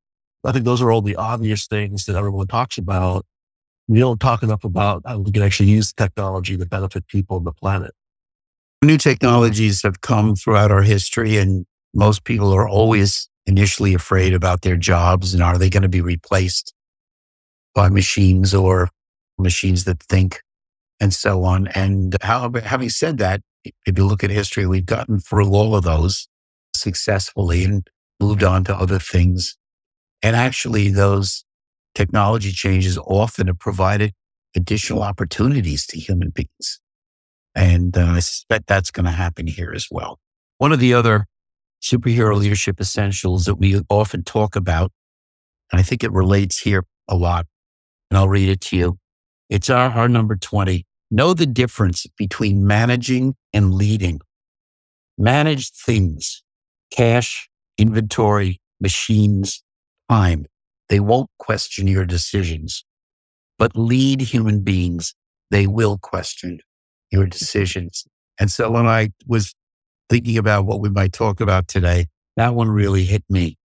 I 0.43 0.51
think 0.51 0.65
those 0.65 0.81
are 0.81 0.89
all 0.91 1.03
the 1.03 1.15
obvious 1.17 1.67
things 1.67 2.05
that 2.05 2.15
everyone 2.15 2.47
talks 2.47 2.79
about. 2.79 3.27
We 3.87 3.99
don't 3.99 4.19
talk 4.19 4.41
enough 4.41 4.63
about 4.63 5.03
how 5.05 5.19
we 5.19 5.31
can 5.31 5.43
actually 5.43 5.69
use 5.69 5.93
technology 5.93 6.57
to 6.57 6.65
benefit 6.65 7.07
people 7.07 7.37
and 7.37 7.45
the 7.45 7.51
planet. 7.51 7.91
New 8.81 8.97
technologies 8.97 9.83
have 9.83 10.01
come 10.01 10.35
throughout 10.35 10.71
our 10.71 10.81
history 10.81 11.37
and 11.37 11.67
most 11.93 12.23
people 12.23 12.51
are 12.55 12.67
always 12.67 13.29
initially 13.45 13.93
afraid 13.93 14.33
about 14.33 14.63
their 14.63 14.77
jobs 14.77 15.35
and 15.35 15.43
are 15.43 15.59
they 15.59 15.69
going 15.69 15.83
to 15.83 15.89
be 15.89 16.01
replaced 16.01 16.73
by 17.75 17.87
machines 17.87 18.55
or 18.55 18.89
machines 19.37 19.83
that 19.85 20.01
think 20.01 20.41
and 20.99 21.13
so 21.13 21.43
on. 21.43 21.67
And 21.67 22.15
how, 22.21 22.51
having 22.63 22.89
said 22.89 23.17
that, 23.19 23.41
if 23.63 23.97
you 23.97 24.05
look 24.05 24.23
at 24.23 24.29
history, 24.29 24.65
we've 24.65 24.85
gotten 24.85 25.19
through 25.19 25.49
all 25.49 25.75
of 25.75 25.83
those 25.83 26.27
successfully 26.75 27.63
and 27.65 27.87
moved 28.19 28.43
on 28.43 28.63
to 28.65 28.75
other 28.75 28.99
things. 28.99 29.57
And 30.23 30.35
actually, 30.35 30.89
those 30.89 31.43
technology 31.93 32.51
changes 32.51 32.97
often 32.97 33.47
have 33.47 33.59
provided 33.59 34.13
additional 34.55 35.03
opportunities 35.03 35.85
to 35.87 35.99
human 35.99 36.29
beings. 36.29 36.79
And 37.55 37.97
uh, 37.97 38.05
I 38.05 38.19
suspect 38.19 38.67
that's 38.67 38.91
going 38.91 39.05
to 39.05 39.11
happen 39.11 39.47
here 39.47 39.71
as 39.75 39.87
well. 39.91 40.19
One 40.57 40.71
of 40.71 40.79
the 40.79 40.93
other 40.93 41.25
superhero 41.81 42.35
leadership 42.37 42.79
essentials 42.79 43.45
that 43.45 43.55
we 43.55 43.81
often 43.89 44.23
talk 44.23 44.55
about, 44.55 44.91
and 45.71 45.79
I 45.79 45.83
think 45.83 46.03
it 46.03 46.11
relates 46.11 46.61
here 46.61 46.83
a 47.07 47.15
lot, 47.15 47.45
and 48.09 48.17
I'll 48.17 48.29
read 48.29 48.49
it 48.49 48.61
to 48.61 48.77
you, 48.77 48.97
it's 49.49 49.69
our, 49.69 49.89
our 49.91 50.09
number 50.09 50.35
20. 50.35 50.85
Know 51.09 51.33
the 51.33 51.45
difference 51.45 52.05
between 52.17 52.67
managing 52.67 53.35
and 53.53 53.73
leading. 53.73 54.19
Manage 55.17 55.71
things, 55.71 56.43
cash, 56.91 57.49
inventory, 57.77 58.59
machines, 58.79 59.63
time. 60.09 60.45
They 60.89 60.99
won't 60.99 61.29
question 61.39 61.87
your 61.87 62.05
decisions, 62.05 62.85
but 63.57 63.75
lead 63.75 64.21
human 64.21 64.61
beings. 64.61 65.15
They 65.51 65.67
will 65.67 65.97
question 65.97 66.59
your 67.11 67.25
decisions. 67.25 68.05
And 68.39 68.51
so 68.51 68.69
when 68.69 68.85
I 68.85 69.09
was 69.25 69.53
thinking 70.09 70.37
about 70.37 70.65
what 70.65 70.79
we 70.79 70.89
might 70.89 71.13
talk 71.13 71.41
about 71.41 71.67
today, 71.67 72.07
that 72.35 72.53
one 72.53 72.69
really 72.69 73.03
hit 73.03 73.23
me 73.29 73.57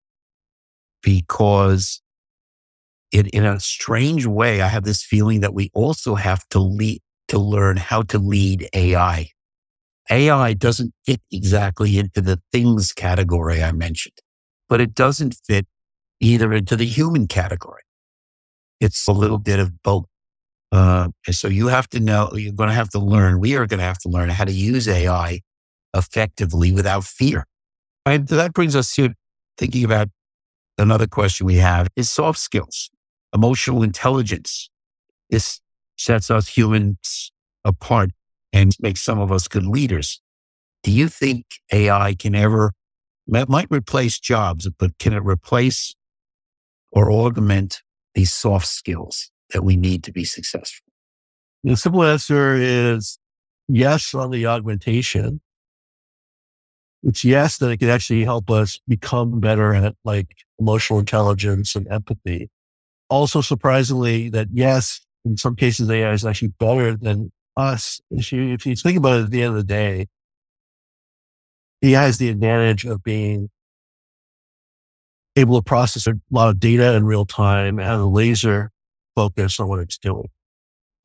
because 1.02 2.02
it, 3.12 3.28
in 3.28 3.46
a 3.46 3.60
strange 3.60 4.26
way, 4.26 4.62
I 4.62 4.68
have 4.68 4.84
this 4.84 5.04
feeling 5.04 5.42
that 5.42 5.54
we 5.54 5.70
also 5.74 6.16
have 6.16 6.48
to 6.50 6.60
lead, 6.60 7.02
to 7.28 7.38
learn 7.38 7.78
how 7.78 8.04
to 8.04 8.18
lead 8.18 8.70
AI. 8.74 9.30
AI 10.10 10.54
doesn't 10.54 10.94
fit 11.06 11.22
exactly 11.32 11.98
into 11.98 12.22
the 12.22 12.40
things 12.52 12.94
category 12.94 13.62
I 13.62 13.72
mentioned, 13.72 14.18
but 14.70 14.82
it 14.82 14.94
doesn't 14.96 15.36
fit 15.46 15.68
either 16.20 16.54
into 16.54 16.76
the 16.76 16.86
human 16.86 17.28
category. 17.28 17.82
It's 18.80 19.08
a 19.08 19.12
little 19.12 19.38
bit 19.38 19.60
of 19.60 19.82
both. 19.84 20.06
Uh, 20.72 21.10
so 21.30 21.48
you 21.48 21.68
have 21.68 21.88
to 21.90 22.00
know, 22.00 22.32
you're 22.34 22.54
going 22.54 22.70
to 22.70 22.76
have 22.76 22.90
to 22.92 23.00
learn, 23.00 23.40
we 23.40 23.56
are 23.56 23.66
going 23.66 23.80
to 23.80 23.86
have 23.86 24.00
to 24.00 24.10
learn 24.10 24.30
how 24.30 24.46
to 24.46 24.52
use 24.52 24.88
AI 24.88 25.42
effectively 25.94 26.72
without 26.72 27.04
fear. 27.04 27.46
And 28.06 28.28
that 28.30 28.54
brings 28.54 28.76
us 28.76 28.96
to 28.96 29.14
thinking 29.58 29.84
about 29.84 30.08
another 30.78 31.08
question 31.08 31.46
we 31.46 31.58
have 31.58 31.88
is 31.96 32.10
soft 32.10 32.40
skills 32.40 32.90
emotional 33.34 33.84
intelligence. 33.84 34.70
This 35.30 35.62
sets 35.98 36.30
us 36.30 36.48
humans 36.48 37.32
apart 37.64 38.12
and 38.52 38.76
makes 38.80 39.02
some 39.02 39.20
of 39.20 39.32
us 39.32 39.48
good 39.48 39.66
leaders. 39.66 40.22
Do 40.84 40.92
you 40.92 41.08
think 41.08 41.46
AI 41.72 42.16
can 42.16 42.36
ever, 42.36 42.74
might 43.28 43.68
replace 43.70 44.20
jobs, 44.20 44.68
but 44.78 44.98
can 44.98 45.14
it 45.14 45.24
replace 45.24 45.96
or 46.92 47.12
augment 47.12 47.82
these 48.16 48.34
soft 48.34 48.68
skills 48.68 49.32
that 49.54 49.64
we 49.64 49.78
need 49.78 50.04
to 50.04 50.12
be 50.12 50.26
successful? 50.26 50.86
The 51.64 51.78
simple 51.78 52.04
answer 52.04 52.56
is 52.56 53.20
yes 53.68 54.14
on 54.14 54.32
the 54.32 54.48
augmentation. 54.48 55.40
It's 57.04 57.24
yes 57.24 57.58
that 57.60 57.70
it 57.70 57.78
can 57.78 57.90
actually 57.90 58.24
help 58.24 58.50
us 58.50 58.80
become 58.88 59.40
better 59.40 59.74
at 59.74 59.96
like 60.04 60.36
emotional 60.60 61.00
intelligence 61.00 61.76
and 61.76 61.88
empathy 61.88 62.50
also 63.12 63.42
surprisingly 63.42 64.30
that 64.30 64.48
yes, 64.52 65.02
in 65.26 65.38
some 65.38 65.56
cases 65.56 65.90
AI 65.90 66.14
is 66.14 66.26
actually 66.26 66.54
better 66.60 66.96
than 66.96 67.32
us, 67.58 68.02
if 68.10 68.32
you, 68.32 68.54
if 68.54 68.66
you 68.66 68.76
think 68.76 68.98
about 68.98 69.20
it 69.20 69.24
at 69.26 69.32
the 69.32 69.44
end 69.44 69.52
of 69.52 69.58
the 69.58 69.64
day, 69.64 70.08
he 71.82 71.92
has 71.92 72.18
the 72.18 72.30
advantage 72.30 72.86
of 72.86 73.04
being 73.04 73.50
able 75.36 75.60
to 75.60 75.64
process 75.64 76.08
a 76.08 76.14
lot 76.32 76.50
of 76.50 76.60
data 76.60 76.96
in 76.96 77.06
real 77.06 77.26
time 77.26 77.80
and 77.80 77.90
a 77.90 78.06
laser 78.06 78.72
focus 79.16 79.60
on 79.60 79.68
what 79.68 79.80
it's 79.80 79.98
doing. 79.98 80.30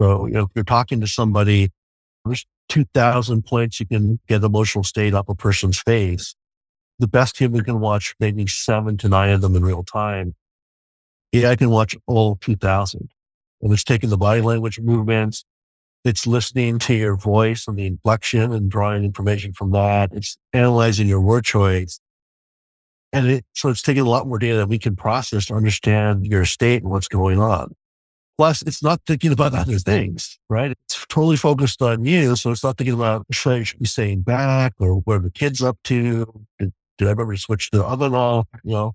So, 0.01 0.27
you 0.27 0.35
know, 0.35 0.43
if 0.43 0.51
you're 0.55 0.65
talking 0.65 1.01
to 1.01 1.07
somebody, 1.07 1.71
there's 2.25 2.47
2000 2.69 3.45
points 3.45 3.81
you 3.81 3.87
can 3.87 4.21
get 4.29 4.45
emotional 4.45 4.85
state 4.85 5.15
off 5.15 5.29
a 5.29 5.35
person's 5.35 5.81
face. 5.81 6.35
The 6.99 7.09
best 7.09 7.39
human 7.39 7.65
can 7.65 7.81
watch 7.81 8.15
maybe 8.21 8.47
seven 8.47 8.97
to 8.99 9.09
nine 9.09 9.31
of 9.31 9.41
them 9.41 9.57
in 9.57 9.65
real 9.65 9.83
time. 9.83 10.35
Yeah, 11.37 11.51
I 11.51 11.57
can 11.57 11.71
watch 11.71 11.95
all 12.07 12.37
2000 12.37 13.11
and 13.61 13.73
it's 13.73 13.85
taking 13.85 14.11
the 14.11 14.17
body 14.17 14.41
language 14.41 14.81
movements. 14.81 15.45
It's 16.05 16.27
listening 16.27 16.79
to 16.81 16.95
your 16.95 17.17
voice 17.17 17.67
and 17.67 17.77
the 17.77 17.87
inflection 17.87 18.53
and 18.53 18.71
drawing 18.71 19.05
information 19.05 19.53
from 19.53 19.73
that. 19.73 20.13
It's 20.13 20.39
analyzing 20.53 21.09
your 21.09 21.21
word 21.21 21.45
choice. 21.45 22.01
And 23.13 23.27
it, 23.27 23.45
so 23.55 23.69
it's 23.69 23.83
taking 23.83 24.03
a 24.03 24.09
lot 24.09 24.27
more 24.27 24.39
data 24.39 24.57
that 24.59 24.69
we 24.69 24.79
can 24.79 24.97
process 24.97 25.47
to 25.47 25.55
understand 25.55 26.27
your 26.27 26.45
state 26.45 26.83
and 26.83 26.91
what's 26.91 27.09
going 27.09 27.39
on. 27.39 27.75
Plus, 28.39 28.63
it's 28.63 28.83
not 28.83 29.01
thinking 29.07 29.33
about 29.33 29.55
other 29.55 29.79
things, 29.79 30.39
right? 30.49 30.71
It's 30.71 31.07
totally 31.09 31.37
focused 31.37 31.83
on 31.83 32.05
you. 32.05 32.37
So 32.37 32.51
it's 32.51 32.63
not 32.63 32.79
thinking 32.79 32.95
about 32.95 33.27
should 33.31 33.53
I 33.53 33.65
be 33.79 33.87
saying 33.87 34.23
back 34.23 34.75
or 34.79 34.97
where 35.01 35.19
the 35.19 35.31
kid's 35.31 35.63
up 35.63 35.79
to? 35.85 36.47
Did, 36.59 36.73
did 36.99 37.09
I 37.09 37.11
ever 37.11 37.37
switch 37.37 37.71
to 37.71 37.79
the 37.79 37.87
other 37.87 38.09
law? 38.09 38.45
You 38.63 38.73
know, 38.73 38.93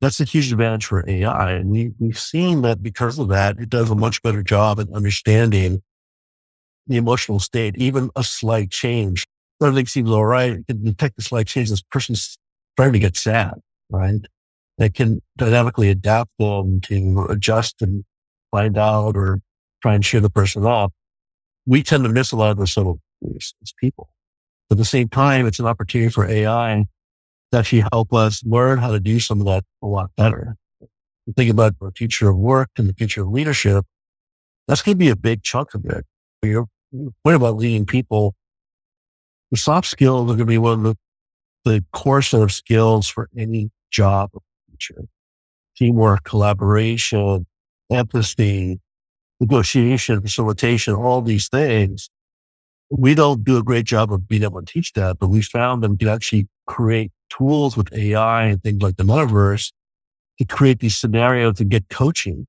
that's 0.00 0.20
a 0.20 0.24
huge 0.24 0.52
advantage 0.52 0.86
for 0.86 1.04
AI. 1.08 1.52
And 1.52 1.70
we, 1.70 1.92
we've 1.98 2.18
seen 2.18 2.62
that 2.62 2.82
because 2.82 3.18
of 3.18 3.28
that, 3.28 3.58
it 3.58 3.68
does 3.68 3.90
a 3.90 3.94
much 3.94 4.22
better 4.22 4.42
job 4.42 4.78
at 4.78 4.92
understanding 4.92 5.82
the 6.86 6.96
emotional 6.96 7.40
state, 7.40 7.76
even 7.76 8.10
a 8.16 8.22
slight 8.22 8.70
change. 8.70 9.26
Everything 9.60 9.86
seems 9.86 10.10
all 10.10 10.24
right. 10.24 10.52
It 10.52 10.66
can 10.66 10.84
detect 10.84 11.18
a 11.18 11.22
slight 11.22 11.46
change. 11.46 11.70
This 11.70 11.82
person's 11.82 12.38
starting 12.76 12.92
to 12.92 12.98
get 12.98 13.16
sad, 13.16 13.54
right? 13.90 14.20
It 14.78 14.94
can 14.94 15.20
dynamically 15.36 15.90
adapt 15.90 16.30
them 16.38 16.80
to 16.82 17.26
adjust 17.28 17.82
and 17.82 18.04
find 18.52 18.78
out 18.78 19.16
or 19.16 19.40
try 19.82 19.94
and 19.94 20.04
cheer 20.04 20.20
the 20.20 20.30
person 20.30 20.64
up. 20.64 20.92
We 21.66 21.82
tend 21.82 22.04
to 22.04 22.08
miss 22.08 22.30
a 22.30 22.36
lot 22.36 22.52
of 22.52 22.56
those 22.56 22.72
subtle 22.72 23.00
things 23.22 23.54
as 23.62 23.72
people. 23.78 24.08
But 24.68 24.76
at 24.76 24.78
the 24.78 24.84
same 24.84 25.08
time, 25.08 25.46
it's 25.46 25.58
an 25.58 25.66
opportunity 25.66 26.10
for 26.10 26.24
AI 26.26 26.86
to 27.52 27.58
actually 27.58 27.84
help 27.92 28.12
us 28.12 28.42
learn 28.44 28.78
how 28.78 28.90
to 28.90 29.00
do 29.00 29.20
some 29.20 29.40
of 29.40 29.46
that 29.46 29.64
a 29.82 29.86
lot 29.86 30.10
better. 30.16 30.56
Think 31.36 31.50
about 31.50 31.78
the 31.78 31.90
future 31.92 32.28
of 32.30 32.36
work 32.36 32.70
and 32.76 32.88
the 32.88 32.94
future 32.94 33.22
of 33.22 33.28
leadership. 33.28 33.84
That's 34.66 34.82
going 34.82 34.94
to 34.94 34.98
be 34.98 35.08
a 35.08 35.16
big 35.16 35.42
chunk 35.42 35.74
of 35.74 35.84
it. 35.86 36.04
Your 36.42 36.66
point 37.24 37.36
about 37.36 37.56
leading 37.56 37.86
people, 37.86 38.34
the 39.50 39.56
soft 39.56 39.88
skills 39.88 40.24
are 40.24 40.36
going 40.36 40.38
to 40.40 40.44
be 40.46 40.58
one 40.58 40.72
of 40.72 40.82
the, 40.84 40.96
the 41.64 41.84
core 41.92 42.22
set 42.22 42.42
of 42.42 42.52
skills 42.52 43.08
for 43.08 43.28
any 43.36 43.70
job 43.90 44.30
of 44.34 44.42
the 44.42 44.72
future. 44.72 45.08
Teamwork, 45.76 46.24
collaboration, 46.24 47.46
empathy, 47.90 48.80
negotiation, 49.40 50.20
facilitation, 50.20 50.94
all 50.94 51.22
these 51.22 51.48
things. 51.48 52.10
We 52.90 53.14
don't 53.14 53.44
do 53.44 53.58
a 53.58 53.62
great 53.62 53.84
job 53.84 54.12
of 54.12 54.26
being 54.28 54.42
able 54.42 54.60
to 54.60 54.66
teach 54.72 54.92
that, 54.94 55.18
but 55.18 55.28
we 55.28 55.42
found 55.42 55.82
that 55.82 55.90
we 55.90 55.98
can 55.98 56.08
actually 56.08 56.48
create 56.66 57.12
tools 57.30 57.76
with 57.76 57.92
AI 57.92 58.44
and 58.44 58.62
things 58.62 58.82
like 58.82 58.96
the 58.96 59.04
metaverse 59.04 59.72
to 60.38 60.44
create 60.44 60.80
these 60.80 60.96
scenarios 60.96 61.56
to 61.56 61.64
get 61.64 61.88
coaching. 61.88 62.46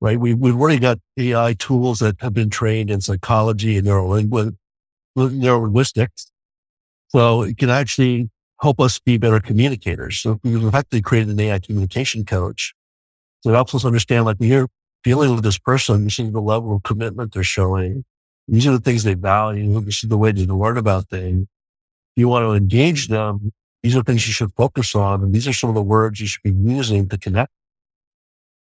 Right. 0.00 0.18
We, 0.18 0.34
we've 0.34 0.56
already 0.56 0.80
got 0.80 0.98
AI 1.16 1.54
tools 1.54 2.00
that 2.00 2.20
have 2.20 2.34
been 2.34 2.50
trained 2.50 2.90
in 2.90 3.00
psychology 3.00 3.78
and 3.78 3.86
neurolinguistics. 3.86 6.26
So 7.08 7.42
it 7.42 7.56
can 7.56 7.70
actually 7.70 8.28
help 8.60 8.80
us 8.80 8.98
be 8.98 9.18
better 9.18 9.38
communicators. 9.38 10.18
So 10.18 10.40
we've 10.42 10.64
effectively 10.64 11.02
created 11.02 11.30
an 11.30 11.40
AI 11.40 11.60
communication 11.60 12.24
coach. 12.24 12.74
It 13.44 13.50
helps 13.50 13.74
us 13.74 13.84
understand, 13.84 14.24
like, 14.24 14.38
when 14.38 14.48
you're 14.48 14.68
dealing 15.04 15.34
with 15.34 15.44
this 15.44 15.58
person, 15.58 16.04
you 16.04 16.10
see 16.10 16.30
the 16.30 16.40
level 16.40 16.76
of 16.76 16.82
commitment 16.84 17.34
they're 17.34 17.42
showing. 17.42 18.04
These 18.48 18.66
are 18.66 18.72
the 18.72 18.80
things 18.80 19.04
they 19.04 19.14
value. 19.14 19.80
This 19.80 20.02
is 20.02 20.10
the 20.10 20.18
way 20.18 20.32
to 20.32 20.54
learn 20.54 20.78
about 20.78 21.08
things. 21.08 21.46
You 22.16 22.28
want 22.28 22.44
to 22.44 22.52
engage 22.52 23.08
them 23.08 23.52
these 23.82 23.96
are 23.96 24.02
things 24.02 24.26
you 24.26 24.32
should 24.32 24.52
focus 24.54 24.94
on. 24.94 25.22
And 25.22 25.34
these 25.34 25.48
are 25.48 25.52
some 25.52 25.70
of 25.70 25.74
the 25.74 25.82
words 25.82 26.20
you 26.20 26.26
should 26.26 26.42
be 26.42 26.52
using 26.52 27.08
to 27.08 27.18
connect. 27.18 27.52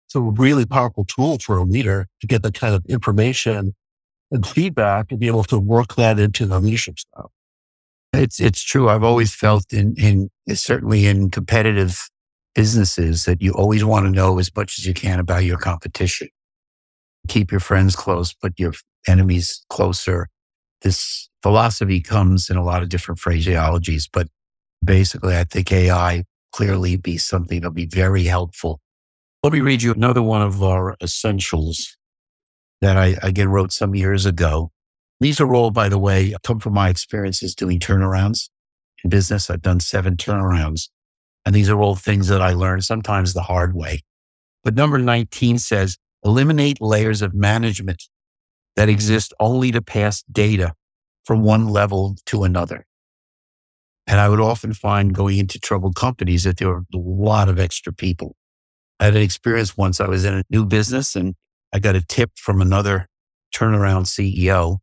It's 0.07 0.15
a 0.15 0.19
really 0.19 0.65
powerful 0.65 1.05
tool 1.05 1.39
for 1.39 1.57
a 1.57 1.63
leader 1.63 2.07
to 2.21 2.27
get 2.27 2.43
that 2.43 2.53
kind 2.53 2.73
of 2.73 2.85
information 2.85 3.75
and 4.31 4.45
feedback 4.45 5.11
and 5.11 5.19
be 5.19 5.27
able 5.27 5.43
to 5.45 5.59
work 5.59 5.95
that 5.95 6.19
into 6.19 6.45
the 6.45 6.59
leadership 6.59 6.99
style. 6.99 7.31
It's, 8.13 8.39
it's 8.39 8.63
true. 8.63 8.89
I've 8.89 9.03
always 9.03 9.33
felt 9.33 9.71
in, 9.71 9.95
in 9.97 10.29
certainly 10.55 11.05
in 11.05 11.29
competitive 11.29 12.09
businesses 12.53 13.25
that 13.25 13.41
you 13.41 13.53
always 13.53 13.83
want 13.83 14.05
to 14.05 14.11
know 14.11 14.37
as 14.39 14.51
much 14.55 14.77
as 14.77 14.85
you 14.85 14.93
can 14.93 15.19
about 15.19 15.43
your 15.43 15.57
competition. 15.57 16.29
Keep 17.27 17.51
your 17.51 17.59
friends 17.59 17.95
close, 17.95 18.33
but 18.33 18.53
your 18.59 18.73
enemies 19.07 19.65
closer. 19.69 20.27
This 20.81 21.29
philosophy 21.41 22.01
comes 22.01 22.49
in 22.49 22.57
a 22.57 22.63
lot 22.63 22.83
of 22.83 22.89
different 22.89 23.19
phraseologies, 23.19 24.07
but 24.11 24.27
basically, 24.85 25.37
I 25.37 25.43
think 25.43 25.71
AI 25.71 26.23
clearly 26.51 26.95
be 26.95 27.17
something 27.17 27.61
that'll 27.61 27.73
be 27.73 27.85
very 27.85 28.23
helpful. 28.23 28.79
Let 29.41 29.53
me 29.53 29.59
read 29.59 29.81
you 29.81 29.91
another 29.91 30.21
one 30.21 30.41
of 30.41 30.63
our 30.63 30.95
essentials 31.01 31.97
that 32.81 32.97
I 32.97 33.17
again 33.21 33.49
wrote 33.49 33.71
some 33.71 33.95
years 33.95 34.25
ago. 34.25 34.71
These 35.19 35.39
are 35.39 35.53
all, 35.53 35.71
by 35.71 35.89
the 35.89 35.97
way, 35.97 36.35
come 36.43 36.59
from 36.59 36.73
my 36.73 36.89
experiences 36.89 37.55
doing 37.55 37.79
turnarounds 37.79 38.49
in 39.03 39.09
business. 39.09 39.49
I've 39.49 39.61
done 39.61 39.79
seven 39.79 40.15
turnarounds, 40.17 40.89
and 41.45 41.55
these 41.55 41.69
are 41.69 41.79
all 41.81 41.95
things 41.95 42.27
that 42.27 42.41
I 42.41 42.53
learned 42.53 42.83
sometimes 42.83 43.33
the 43.33 43.43
hard 43.43 43.75
way. 43.75 44.01
But 44.63 44.75
number 44.75 44.97
19 44.97 45.59
says 45.59 45.97
eliminate 46.23 46.81
layers 46.81 47.21
of 47.21 47.33
management 47.33 48.03
that 48.75 48.89
exist 48.89 49.33
only 49.39 49.71
to 49.71 49.81
pass 49.81 50.23
data 50.31 50.73
from 51.25 51.43
one 51.43 51.67
level 51.67 52.15
to 52.25 52.43
another. 52.43 52.85
And 54.05 54.19
I 54.19 54.29
would 54.29 54.41
often 54.41 54.73
find 54.73 55.13
going 55.13 55.37
into 55.37 55.59
troubled 55.59 55.95
companies 55.95 56.43
that 56.43 56.57
there 56.57 56.69
were 56.69 56.83
a 56.93 56.97
lot 56.97 57.47
of 57.47 57.59
extra 57.59 57.93
people. 57.93 58.35
I 58.99 59.05
had 59.05 59.15
an 59.15 59.21
experience 59.21 59.77
once. 59.77 59.99
I 60.01 60.07
was 60.07 60.25
in 60.25 60.33
a 60.33 60.43
new 60.49 60.65
business 60.65 61.15
and 61.15 61.35
I 61.73 61.79
got 61.79 61.95
a 61.95 62.01
tip 62.01 62.31
from 62.35 62.61
another 62.61 63.07
turnaround 63.55 64.05
CEO. 64.05 64.77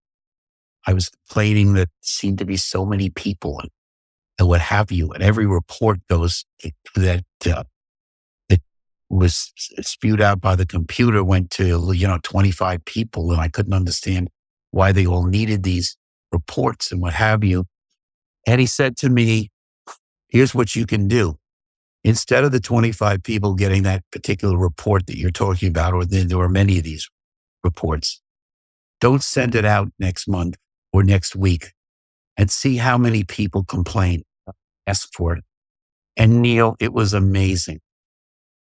I 0.87 0.95
was 0.95 1.11
complaining 1.11 1.75
that 1.75 1.89
seemed 2.01 2.39
to 2.39 2.45
be 2.45 2.57
so 2.57 2.87
many 2.87 3.11
people 3.11 3.61
and, 3.61 3.71
and 4.39 4.49
what 4.49 4.61
have 4.63 4.91
you. 4.91 5.11
And 5.11 5.23
every 5.23 5.47
report 5.47 6.01
goes 6.09 6.45
that 6.97 7.25
uh, 7.47 7.65
was 9.11 9.53
spewed 9.81 10.21
out 10.21 10.41
by 10.41 10.55
the 10.55 10.65
computer 10.65 11.23
went 11.23 11.51
to, 11.51 11.93
you 11.93 12.07
know, 12.07 12.19
25 12.23 12.85
people. 12.85 13.33
And 13.33 13.41
I 13.41 13.49
couldn't 13.49 13.75
understand 13.75 14.31
why 14.71 14.93
they 14.93 15.05
all 15.05 15.27
needed 15.27 15.65
these 15.65 15.97
reports 16.33 16.93
and 16.93 17.03
what 17.03 17.15
have 17.15 17.43
you. 17.43 17.65
And 18.47 18.61
he 18.61 18.67
said 18.67 18.97
to 18.99 19.09
me, 19.09 19.51
here's 20.29 20.55
what 20.55 20.75
you 20.75 20.87
can 20.87 21.09
do. 21.09 21.37
Instead 22.03 22.45
of 22.45 22.53
the 22.53 22.61
25 22.61 23.23
people 23.23 23.55
getting 23.55 23.83
that 23.83 24.03
particular 24.11 24.57
report 24.57 25.07
that 25.07 25.19
you're 25.19 25.31
talking 25.31 25.69
about, 25.69 25.93
or 25.93 26.05
there 26.05 26.39
are 26.41 26.49
many 26.49 26.79
of 26.79 26.85
these 26.85 27.09
reports, 27.63 28.23
don't 29.01 29.23
send 29.23 29.55
it 29.55 29.65
out 29.65 29.89
next 29.99 30.27
month 30.27 30.57
or 30.93 31.03
next 31.03 31.37
week 31.37 31.73
and 32.37 32.51
see 32.51 32.77
how 32.77 32.97
many 32.97 33.23
people 33.23 33.65
complain, 33.65 34.23
ask 34.87 35.09
for 35.13 35.37
it. 35.37 35.45
And 36.17 36.41
Neil, 36.41 36.77
it 36.81 36.93
was 36.93 37.13
amazing. 37.13 37.81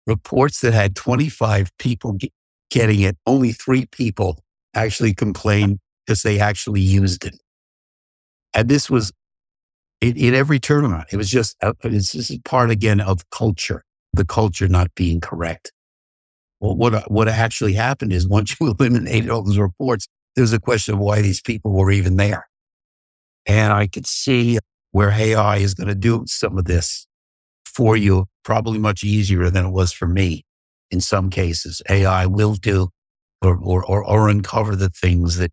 Reports 0.07 0.61
that 0.61 0.73
had 0.73 0.95
25 0.95 1.69
people 1.77 2.17
getting 2.71 3.01
it, 3.01 3.17
only 3.27 3.51
three 3.51 3.85
people 3.85 4.39
actually 4.73 5.13
complained 5.13 5.79
because 6.05 6.23
they 6.23 6.39
actually 6.39 6.81
used 6.81 7.25
it. 7.25 7.35
And 8.53 8.69
this 8.69 8.89
was 8.89 9.11
in, 10.01 10.15
in 10.17 10.33
every 10.33 10.59
tournament. 10.59 11.05
It 11.11 11.17
was 11.17 11.29
just, 11.29 11.55
uh, 11.61 11.73
this 11.83 12.13
is 12.15 12.37
part 12.45 12.69
again 12.69 12.99
of 12.99 13.29
culture, 13.29 13.83
the 14.13 14.25
culture 14.25 14.67
not 14.67 14.93
being 14.95 15.19
correct. 15.19 15.71
Well, 16.59 16.75
what, 16.75 16.93
uh, 16.93 17.03
what 17.07 17.27
actually 17.27 17.73
happened 17.73 18.13
is 18.13 18.27
once 18.27 18.55
you 18.59 18.67
eliminated 18.79 19.29
all 19.29 19.43
those 19.43 19.57
reports, 19.57 20.07
there's 20.35 20.53
a 20.53 20.59
question 20.59 20.95
of 20.95 20.99
why 20.99 21.21
these 21.21 21.41
people 21.41 21.71
were 21.71 21.91
even 21.91 22.17
there. 22.17 22.47
And 23.45 23.73
I 23.73 23.87
could 23.87 24.05
see 24.05 24.59
where 24.91 25.11
AI 25.11 25.57
is 25.57 25.73
going 25.73 25.87
to 25.87 25.95
do 25.95 26.23
some 26.27 26.57
of 26.57 26.65
this 26.65 27.07
for 27.65 27.95
you, 27.95 28.25
probably 28.43 28.79
much 28.79 29.03
easier 29.03 29.49
than 29.49 29.65
it 29.65 29.71
was 29.71 29.91
for 29.91 30.07
me 30.07 30.43
in 30.89 31.01
some 31.01 31.29
cases. 31.29 31.81
AI 31.89 32.25
will 32.25 32.55
do 32.55 32.89
or, 33.41 33.55
or, 33.57 33.83
or, 33.85 34.03
or 34.03 34.29
uncover 34.29 34.75
the 34.75 34.89
things 34.89 35.37
that, 35.37 35.51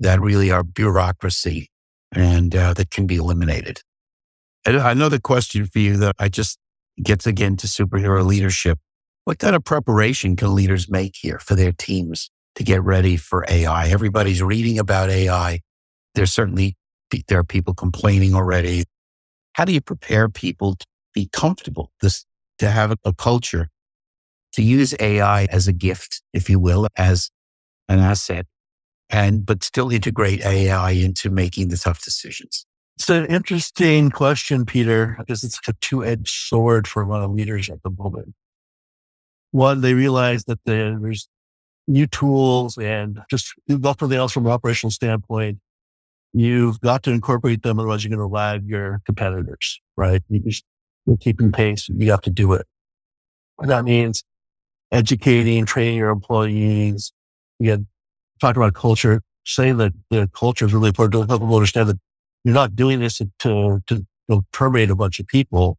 that 0.00 0.20
really 0.20 0.50
are 0.50 0.62
bureaucracy 0.62 1.70
and 2.16 2.56
uh, 2.56 2.72
that 2.74 2.90
can 2.90 3.06
be 3.06 3.16
eliminated. 3.16 3.82
And 4.64 4.76
another 4.76 5.18
question 5.18 5.66
for 5.66 5.78
you 5.78 5.96
that 5.98 6.16
I 6.18 6.28
just 6.28 6.58
gets 7.02 7.26
again 7.26 7.56
to 7.58 7.66
superhero 7.66 8.24
leadership. 8.24 8.78
What 9.24 9.38
kind 9.38 9.54
of 9.54 9.64
preparation 9.64 10.34
can 10.34 10.54
leaders 10.54 10.88
make 10.88 11.16
here 11.16 11.38
for 11.38 11.54
their 11.54 11.72
teams 11.72 12.30
to 12.56 12.64
get 12.64 12.82
ready 12.82 13.16
for 13.16 13.44
AI? 13.48 13.88
Everybody's 13.88 14.42
reading 14.42 14.78
about 14.78 15.10
AI. 15.10 15.60
There's 16.14 16.32
certainly, 16.32 16.76
there 17.28 17.38
are 17.38 17.44
people 17.44 17.74
complaining 17.74 18.34
already. 18.34 18.84
How 19.52 19.64
do 19.64 19.72
you 19.72 19.80
prepare 19.80 20.28
people 20.28 20.76
to 20.76 20.86
be 21.12 21.28
comfortable, 21.32 21.92
this, 22.00 22.24
to 22.58 22.70
have 22.70 22.92
a, 22.92 22.96
a 23.04 23.12
culture, 23.12 23.68
to 24.54 24.62
use 24.62 24.94
AI 24.98 25.44
as 25.46 25.68
a 25.68 25.72
gift, 25.72 26.22
if 26.32 26.48
you 26.48 26.58
will, 26.58 26.86
as 26.96 27.30
an 27.88 27.98
asset, 27.98 28.46
and, 29.10 29.46
but 29.46 29.62
still 29.62 29.90
integrate 29.90 30.44
AI 30.44 30.90
into 30.92 31.30
making 31.30 31.68
the 31.68 31.76
tough 31.76 32.02
decisions? 32.02 32.66
It's 32.98 33.10
an 33.10 33.26
interesting 33.26 34.10
question, 34.10 34.64
Peter, 34.64 35.16
because 35.18 35.44
it's 35.44 35.60
a 35.68 35.74
two 35.74 36.04
edged 36.04 36.28
sword 36.28 36.88
for 36.88 37.02
a 37.02 37.08
lot 37.08 37.22
of 37.22 37.30
leaders 37.30 37.68
at 37.68 37.82
the 37.82 37.90
moment. 37.90 38.34
One, 39.50 39.82
they 39.82 39.94
realize 39.94 40.44
that 40.44 40.60
there's 40.64 41.28
new 41.86 42.06
tools 42.06 42.76
and 42.78 43.20
just 43.30 43.52
nothing 43.68 44.12
else 44.12 44.32
from 44.32 44.46
an 44.46 44.52
operational 44.52 44.90
standpoint. 44.90 45.58
You've 46.32 46.80
got 46.80 47.02
to 47.04 47.10
incorporate 47.10 47.62
them, 47.62 47.78
otherwise 47.78 48.04
you're 48.04 48.16
going 48.16 48.28
to 48.28 48.32
lag 48.32 48.66
your 48.66 49.00
competitors, 49.06 49.80
right? 49.96 50.22
You 50.28 50.40
just 50.40 50.64
you're 51.06 51.16
keeping 51.16 51.52
pace. 51.52 51.88
You 51.88 52.10
have 52.10 52.22
to 52.22 52.30
do 52.30 52.52
it. 52.54 52.66
And 53.58 53.70
that 53.70 53.84
means 53.84 54.24
educating, 54.90 55.64
training 55.64 55.96
your 55.96 56.10
employees. 56.10 57.12
Again, 57.60 57.86
talked 58.40 58.56
about 58.56 58.74
culture, 58.74 59.22
saying 59.44 59.76
that 59.78 59.92
the 60.10 60.28
culture 60.34 60.66
is 60.66 60.74
really 60.74 60.88
important 60.88 61.12
to 61.14 61.26
help 61.26 61.40
them 61.40 61.52
understand 61.52 61.88
that 61.88 61.98
you're 62.44 62.54
not 62.54 62.76
doing 62.76 63.00
this 63.00 63.18
to, 63.18 63.30
to, 63.40 64.06
to 64.30 64.42
terminate 64.52 64.90
a 64.90 64.96
bunch 64.96 65.20
of 65.20 65.26
people. 65.26 65.78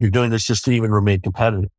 You're 0.00 0.10
doing 0.10 0.30
this 0.30 0.44
just 0.44 0.64
to 0.66 0.70
even 0.70 0.90
remain 0.90 1.20
competitive. 1.20 1.70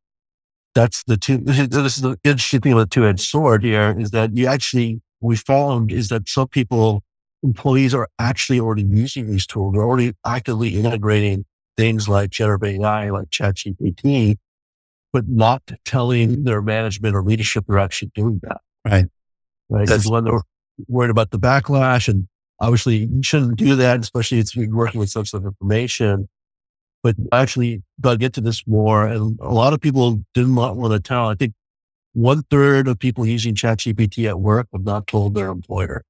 That's 0.74 1.02
the 1.04 1.16
two. 1.16 1.38
This 1.44 1.96
is 1.96 2.02
the 2.02 2.18
interesting 2.24 2.60
thing 2.60 2.72
about 2.72 2.90
the 2.90 2.94
two-edged 2.94 3.20
sword 3.20 3.64
here 3.64 3.96
is 3.98 4.10
that 4.10 4.36
you 4.36 4.46
actually, 4.46 5.00
we 5.20 5.36
found 5.36 5.90
is 5.90 6.08
that 6.08 6.28
some 6.28 6.48
people, 6.48 7.02
employees 7.42 7.94
are 7.94 8.08
actually 8.18 8.60
already 8.60 8.82
using 8.82 9.26
these 9.26 9.46
tools. 9.46 9.72
They're 9.72 9.82
already 9.82 10.12
actively 10.24 10.76
integrating 10.76 11.44
things 11.76 12.08
like 12.08 12.30
generative 12.30 12.80
AI, 12.80 13.10
like 13.10 13.30
ChatGPT, 13.30 14.36
but 15.12 15.28
not 15.28 15.62
telling 15.84 16.44
their 16.44 16.62
management 16.62 17.14
or 17.14 17.22
leadership 17.22 17.64
they're 17.66 17.78
actually 17.78 18.12
doing 18.14 18.40
that. 18.42 18.58
Right. 18.84 19.06
Right. 19.70 19.86
Because 19.86 20.06
when 20.06 20.24
they're 20.24 20.42
worried 20.88 21.10
about 21.10 21.30
the 21.30 21.38
backlash 21.38 22.08
and 22.08 22.28
Obviously, 22.60 23.08
you 23.10 23.22
shouldn't 23.22 23.56
do 23.56 23.74
that, 23.76 24.00
especially 24.00 24.38
if 24.38 24.54
you're 24.54 24.74
working 24.74 25.00
with 25.00 25.08
sensitive 25.08 25.46
information. 25.46 26.28
But 27.02 27.16
actually, 27.32 27.82
got 28.02 28.12
to 28.12 28.18
get 28.18 28.34
to 28.34 28.42
this 28.42 28.66
more. 28.66 29.06
And 29.06 29.38
a 29.40 29.52
lot 29.52 29.72
of 29.72 29.80
people 29.80 30.22
did 30.34 30.46
not 30.46 30.76
want 30.76 30.92
to 30.92 31.00
tell. 31.00 31.28
I 31.28 31.34
think 31.34 31.54
one 32.12 32.42
third 32.50 32.86
of 32.86 32.98
people 32.98 33.24
using 33.24 33.54
ChatGPT 33.54 34.28
at 34.28 34.40
work 34.40 34.68
have 34.74 34.84
not 34.84 35.06
told 35.06 35.34
their 35.34 35.48
employer. 35.48 36.02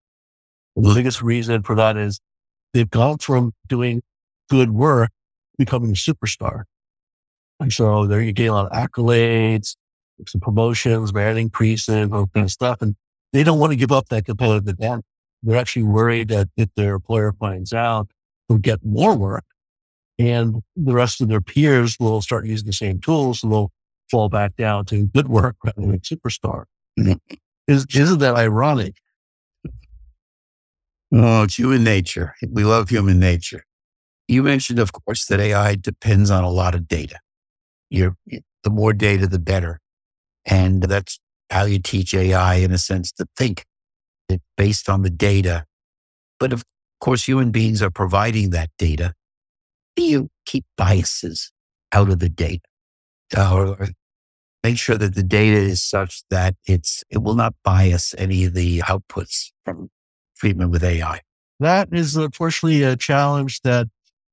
And 0.74 0.84
the 0.84 0.88
mm-hmm. 0.88 0.98
biggest 0.98 1.22
reason 1.22 1.62
for 1.62 1.76
that 1.76 1.96
is 1.96 2.20
they've 2.74 2.90
gone 2.90 3.18
from 3.18 3.52
doing 3.68 4.02
good 4.48 4.72
work 4.72 5.10
becoming 5.56 5.90
a 5.90 5.94
superstar. 5.94 6.64
And 7.60 7.72
so 7.72 8.06
there 8.06 8.20
you 8.20 8.32
get 8.32 8.46
a 8.46 8.54
lot 8.54 8.72
of 8.72 8.72
accolades, 8.72 9.76
some 10.26 10.40
promotions, 10.40 11.14
merit 11.14 11.36
increases, 11.36 12.10
all 12.10 12.26
kind 12.34 12.44
of 12.44 12.50
stuff. 12.50 12.82
And 12.82 12.96
they 13.32 13.44
don't 13.44 13.58
want 13.58 13.72
to 13.72 13.76
give 13.76 13.92
up 13.92 14.08
that 14.08 14.24
competitive 14.24 14.68
advantage. 14.68 15.04
They're 15.42 15.56
actually 15.56 15.84
worried 15.84 16.28
that 16.28 16.48
if 16.56 16.68
their 16.76 16.96
employer 16.96 17.32
finds 17.32 17.72
out, 17.72 18.10
they'll 18.48 18.58
get 18.58 18.84
more 18.84 19.16
work 19.16 19.44
and 20.20 20.62
the 20.76 20.92
rest 20.92 21.22
of 21.22 21.28
their 21.28 21.40
peers 21.40 21.96
will 21.98 22.20
start 22.20 22.46
using 22.46 22.66
the 22.66 22.74
same 22.74 23.00
tools 23.00 23.42
and 23.42 23.50
they'll 23.50 23.72
fall 24.10 24.28
back 24.28 24.54
down 24.54 24.84
to 24.84 25.06
good 25.06 25.28
work 25.28 25.56
rather 25.64 25.80
than 25.80 26.00
superstar. 26.00 26.64
Is, 27.66 27.86
isn't 27.94 28.18
that 28.18 28.34
ironic? 28.34 28.96
Oh, 31.12 31.44
it's 31.44 31.58
human 31.58 31.82
nature. 31.84 32.34
We 32.46 32.64
love 32.64 32.90
human 32.90 33.18
nature. 33.18 33.64
You 34.28 34.42
mentioned, 34.42 34.78
of 34.78 34.92
course, 34.92 35.24
that 35.26 35.40
AI 35.40 35.74
depends 35.74 36.30
on 36.30 36.44
a 36.44 36.50
lot 36.50 36.74
of 36.74 36.86
data. 36.86 37.18
You're, 37.88 38.16
the 38.62 38.70
more 38.70 38.92
data, 38.92 39.26
the 39.26 39.38
better. 39.38 39.80
And 40.44 40.82
that's 40.82 41.18
how 41.50 41.64
you 41.64 41.78
teach 41.78 42.14
AI, 42.14 42.56
in 42.56 42.72
a 42.72 42.78
sense, 42.78 43.12
to 43.12 43.26
think 43.36 43.64
it 44.28 44.40
based 44.56 44.88
on 44.88 45.02
the 45.02 45.10
data. 45.10 45.66
But 46.38 46.52
of 46.52 46.64
course, 47.00 47.24
human 47.24 47.50
beings 47.50 47.82
are 47.82 47.90
providing 47.90 48.50
that 48.50 48.70
data. 48.78 49.14
Do 49.96 50.02
you 50.02 50.30
keep 50.46 50.64
biases 50.76 51.52
out 51.92 52.08
of 52.08 52.20
the 52.20 52.28
data 52.28 52.60
or 53.38 53.88
make 54.62 54.78
sure 54.78 54.96
that 54.96 55.14
the 55.14 55.22
data 55.22 55.56
is 55.56 55.82
such 55.82 56.22
that 56.30 56.54
it's, 56.66 57.02
it 57.10 57.18
will 57.22 57.34
not 57.34 57.54
bias 57.64 58.14
any 58.16 58.44
of 58.44 58.54
the 58.54 58.80
outputs 58.80 59.50
from 59.64 59.90
treatment 60.36 60.70
with 60.70 60.84
AI? 60.84 61.20
That 61.58 61.88
is 61.92 62.16
unfortunately 62.16 62.82
a 62.82 62.96
challenge 62.96 63.60
that 63.62 63.88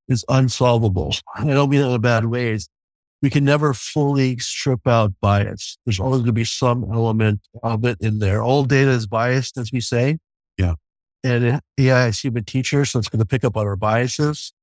is 0.08 0.24
unsolvable. 0.30 1.14
I 1.36 1.44
don't 1.44 1.70
mean 1.70 1.82
that 1.82 1.88
in 1.88 1.94
a 1.94 2.00
bad 2.00 2.26
way 2.26 2.58
we 3.22 3.30
can 3.30 3.44
never 3.44 3.74
fully 3.74 4.38
strip 4.38 4.88
out 4.88 5.14
bias. 5.22 5.78
There's 5.86 6.00
always 6.00 6.20
going 6.20 6.28
to 6.28 6.34
be 6.34 6.46
some 6.46 6.86
element 6.92 7.42
of 7.64 7.84
it 7.86 7.98
in 8.00 8.20
there. 8.20 8.44
All 8.44 8.64
data 8.64 8.92
is 8.92 9.08
biased, 9.08 9.58
as 9.58 9.72
we 9.72 9.82
say. 9.82 10.20
Yeah. 10.58 10.76
And 11.24 11.62
AI 11.80 12.08
is 12.08 12.20
human 12.20 12.46
teacher, 12.46 12.86
so 12.86 13.00
it's 13.00 13.10
going 13.10 13.20
to 13.20 13.26
pick 13.26 13.44
up 13.44 13.58
on 13.58 13.66
our 13.66 13.76
biases. 13.76 14.54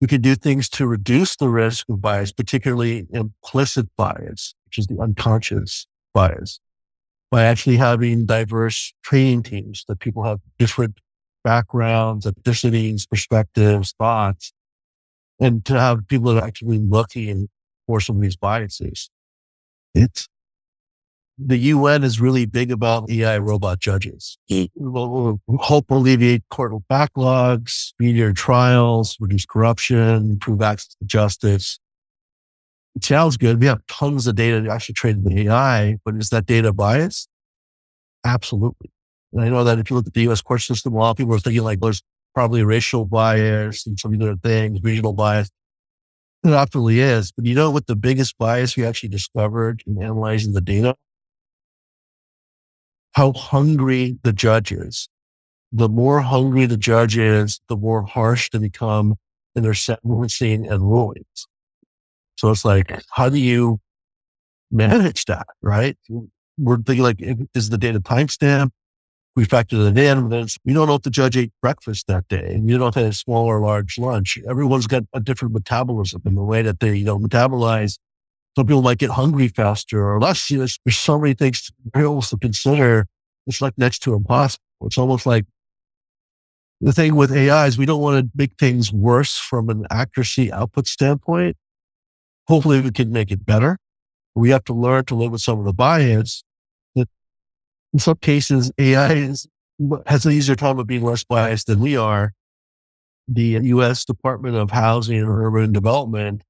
We 0.00 0.08
can 0.08 0.20
do 0.20 0.34
things 0.34 0.68
to 0.70 0.86
reduce 0.86 1.36
the 1.36 1.48
risk 1.48 1.88
of 1.88 2.00
bias, 2.00 2.32
particularly 2.32 3.06
implicit 3.10 3.86
bias, 3.96 4.54
which 4.66 4.78
is 4.78 4.86
the 4.88 4.98
unconscious 5.00 5.86
bias, 6.12 6.60
by 7.30 7.44
actually 7.44 7.76
having 7.76 8.26
diverse 8.26 8.92
training 9.02 9.44
teams 9.44 9.84
that 9.88 10.00
people 10.00 10.24
have 10.24 10.40
different 10.58 10.98
backgrounds, 11.44 12.26
ethnicities, 12.26 13.08
perspectives, 13.08 13.94
thoughts, 13.98 14.52
and 15.40 15.64
to 15.64 15.78
have 15.78 16.06
people 16.08 16.34
that 16.34 16.42
are 16.42 16.46
actually 16.46 16.78
looking 16.78 17.48
for 17.86 18.00
some 18.00 18.16
of 18.16 18.22
these 18.22 18.36
biases. 18.36 19.10
It's 19.94 20.28
the 21.38 21.56
UN 21.56 22.04
is 22.04 22.20
really 22.20 22.46
big 22.46 22.70
about 22.70 23.10
AI 23.10 23.38
robot 23.38 23.80
judges. 23.80 24.38
Hmm. 24.48 24.64
We'll, 24.76 25.40
we'll 25.46 25.58
hope 25.58 25.90
alleviate 25.90 26.48
court 26.50 26.72
backlogs, 26.90 27.70
speedier 27.70 28.32
trials, 28.32 29.16
reduce 29.20 29.46
corruption, 29.46 30.30
improve 30.30 30.62
access 30.62 30.94
to 30.94 31.04
justice. 31.04 31.78
It 32.94 33.04
sounds 33.04 33.36
good. 33.36 33.60
We 33.60 33.66
have 33.66 33.84
tons 33.88 34.26
of 34.28 34.36
data 34.36 34.62
to 34.62 34.70
actually 34.70 34.94
train 34.94 35.24
the 35.24 35.48
AI, 35.48 35.98
but 36.04 36.14
is 36.14 36.30
that 36.30 36.46
data 36.46 36.72
biased? 36.72 37.28
Absolutely. 38.24 38.90
And 39.32 39.42
I 39.42 39.48
know 39.48 39.64
that 39.64 39.80
if 39.80 39.90
you 39.90 39.96
look 39.96 40.06
at 40.06 40.14
the 40.14 40.28
US 40.30 40.40
court 40.40 40.62
system, 40.62 40.94
a 40.94 40.98
lot 40.98 41.10
of 41.10 41.16
people 41.16 41.34
are 41.34 41.40
thinking 41.40 41.64
like 41.64 41.80
there's 41.80 42.02
probably 42.34 42.62
racial 42.62 43.04
bias 43.04 43.86
and 43.86 43.98
some 43.98 44.14
other 44.14 44.36
things, 44.36 44.80
regional 44.82 45.12
bias. 45.12 45.50
It 46.44 46.52
absolutely 46.52 47.00
is. 47.00 47.32
But 47.32 47.46
you 47.46 47.54
know 47.54 47.70
what 47.70 47.86
the 47.86 47.96
biggest 47.96 48.36
bias 48.38 48.76
we 48.76 48.84
actually 48.84 49.08
discovered 49.08 49.82
in 49.86 50.02
analyzing 50.02 50.52
the 50.52 50.60
data? 50.60 50.94
How 53.12 53.32
hungry 53.32 54.18
the 54.22 54.32
judge 54.32 54.72
is. 54.72 55.08
The 55.72 55.88
more 55.88 56.20
hungry 56.20 56.66
the 56.66 56.76
judge 56.76 57.16
is, 57.16 57.60
the 57.68 57.76
more 57.76 58.02
harsh 58.02 58.50
they 58.50 58.58
become 58.58 59.16
in 59.56 59.62
their 59.62 59.74
sentencing 59.74 60.66
and 60.66 60.82
rulings. 60.82 61.46
So 62.36 62.50
it's 62.50 62.64
like, 62.64 62.92
how 63.12 63.28
do 63.28 63.38
you 63.38 63.80
manage 64.70 65.24
that? 65.26 65.46
Right? 65.62 65.96
We're 66.58 66.76
thinking 66.76 67.02
like, 67.02 67.20
is 67.54 67.70
the 67.70 67.78
data 67.78 68.00
timestamp? 68.00 68.70
We 69.36 69.44
factor 69.44 69.76
it 69.76 69.98
in. 69.98 70.28
Then 70.28 70.46
we 70.64 70.72
don't 70.72 70.86
know 70.86 70.94
if 70.94 71.02
the 71.02 71.10
judge 71.10 71.36
ate 71.36 71.52
breakfast 71.60 72.06
that 72.06 72.28
day, 72.28 72.60
you 72.62 72.78
don't 72.78 72.94
have 72.94 73.04
a 73.06 73.12
small 73.12 73.46
or 73.46 73.60
large 73.60 73.98
lunch. 73.98 74.38
Everyone's 74.48 74.86
got 74.86 75.04
a 75.12 75.20
different 75.20 75.54
metabolism 75.54 76.22
in 76.24 76.34
the 76.34 76.42
way 76.42 76.62
that 76.62 76.80
they, 76.80 76.96
you 76.96 77.04
know, 77.04 77.18
metabolize. 77.18 77.98
Some 78.56 78.66
people 78.66 78.82
might 78.82 78.98
get 78.98 79.10
hungry 79.10 79.48
faster 79.48 80.08
or 80.08 80.20
less. 80.20 80.50
You 80.50 80.58
know, 80.58 80.66
there's 80.84 80.96
so 80.96 81.18
many 81.18 81.34
things 81.34 81.72
to, 81.92 82.20
to 82.20 82.38
consider. 82.40 83.06
It's 83.46 83.60
like 83.60 83.76
next 83.76 84.00
to 84.00 84.14
impossible. 84.14 84.62
It's 84.82 84.98
almost 84.98 85.26
like 85.26 85.44
the 86.80 86.92
thing 86.92 87.16
with 87.16 87.32
AI 87.32 87.66
is 87.66 87.76
we 87.76 87.86
don't 87.86 88.00
want 88.00 88.24
to 88.24 88.30
make 88.34 88.52
things 88.58 88.92
worse 88.92 89.36
from 89.36 89.68
an 89.70 89.86
accuracy 89.90 90.52
output 90.52 90.86
standpoint. 90.86 91.56
Hopefully 92.46 92.80
we 92.80 92.90
can 92.90 93.10
make 93.10 93.30
it 93.30 93.44
better. 93.44 93.78
We 94.34 94.50
have 94.50 94.64
to 94.64 94.74
learn 94.74 95.04
to 95.06 95.14
live 95.14 95.32
with 95.32 95.40
some 95.40 95.58
of 95.58 95.64
the 95.64 95.72
bias 95.72 96.44
in 97.94 98.00
some 98.00 98.16
cases, 98.16 98.72
AI 98.76 99.12
is, 99.12 99.46
has 100.06 100.26
an 100.26 100.32
easier 100.32 100.56
time 100.56 100.78
of 100.78 100.86
being 100.86 101.02
less 101.04 101.24
biased 101.24 101.68
than 101.68 101.78
we 101.78 101.96
are. 101.96 102.32
The 103.28 103.60
U.S. 103.62 104.04
Department 104.04 104.56
of 104.56 104.72
Housing 104.72 105.18
and 105.18 105.28
Urban 105.28 105.72
Development 105.72 106.42